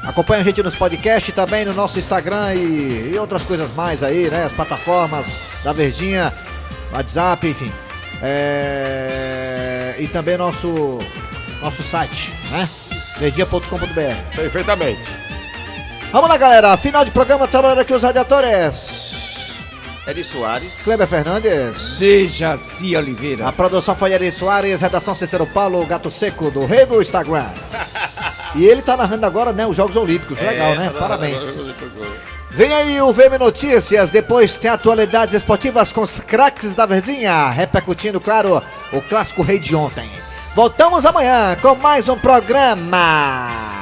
Acompanha 0.05 0.43
a 0.43 0.45
gente 0.45 0.63
nos 0.63 0.77
podcasts 0.77 1.35
também 1.35 1.65
no 1.65 1.73
nosso 1.73 1.99
Instagram 1.99 2.55
e, 2.55 3.13
e 3.13 3.19
outras 3.19 3.43
coisas 3.43 3.75
mais 3.75 4.03
aí, 4.03 4.31
né? 4.31 4.45
As 4.45 4.53
plataformas 4.53 5.27
da 5.65 5.73
Verdinha, 5.73 6.33
WhatsApp, 6.93 7.49
enfim. 7.49 7.73
É, 8.23 9.97
E 9.99 10.07
também 10.07 10.37
nosso, 10.37 10.99
nosso 11.61 11.83
site, 11.83 12.33
né? 12.53 12.69
Verdinha.com.br. 13.19 14.37
Perfeitamente. 14.37 15.03
Vamos 16.13 16.29
lá, 16.29 16.37
galera. 16.37 16.77
Final 16.77 17.05
de 17.05 17.11
programa, 17.11 17.49
trabalhando 17.49 17.81
aqui 17.81 17.93
os 17.93 18.05
radiadores. 18.05 19.04
Eri 20.07 20.23
Soares. 20.23 20.83
Kleber 20.85 21.07
Fernandes. 21.07 21.97
Dejaci 21.99 22.95
Oliveira. 22.97 23.49
A 23.49 23.53
produção 23.53 23.97
foi 23.97 24.13
Eri 24.13 24.31
Soares, 24.31 24.83
redação 24.83 25.15
Cícero 25.15 25.47
Paulo, 25.47 25.85
Gato 25.87 26.11
Seco, 26.11 26.51
do 26.51 26.67
Rei 26.67 26.85
do 26.85 27.01
Instagram. 27.01 27.47
e 28.55 28.67
ele 28.67 28.83
tá 28.83 28.97
narrando 28.97 29.25
agora, 29.25 29.53
né, 29.53 29.67
os 29.67 29.77
Jogos 29.77 29.97
Olímpicos. 29.97 30.39
Legal, 30.39 30.75
né? 30.75 30.93
Parabéns. 30.99 31.43
Vem 32.51 32.73
aí 32.73 33.01
o 33.01 33.13
VM 33.13 33.39
Notícias, 33.41 34.11
depois 34.11 34.57
tem 34.57 34.71
atualidades 34.71 35.35
esportivas 35.35 35.91
com 35.91 36.03
os 36.03 36.21
craques 36.21 36.75
da 36.75 36.87
Verzinha, 36.87 37.51
repercutindo, 37.51 38.21
claro, 38.21 38.63
o 38.93 39.03
clássico 39.03 39.43
rei 39.43 39.59
de 39.59 39.75
ontem. 39.75 40.09
Voltamos 40.55 41.05
amanhã 41.05 41.57
com 41.61 41.75
mais 41.75 42.09
um 42.09 42.17
programa. 42.17 43.74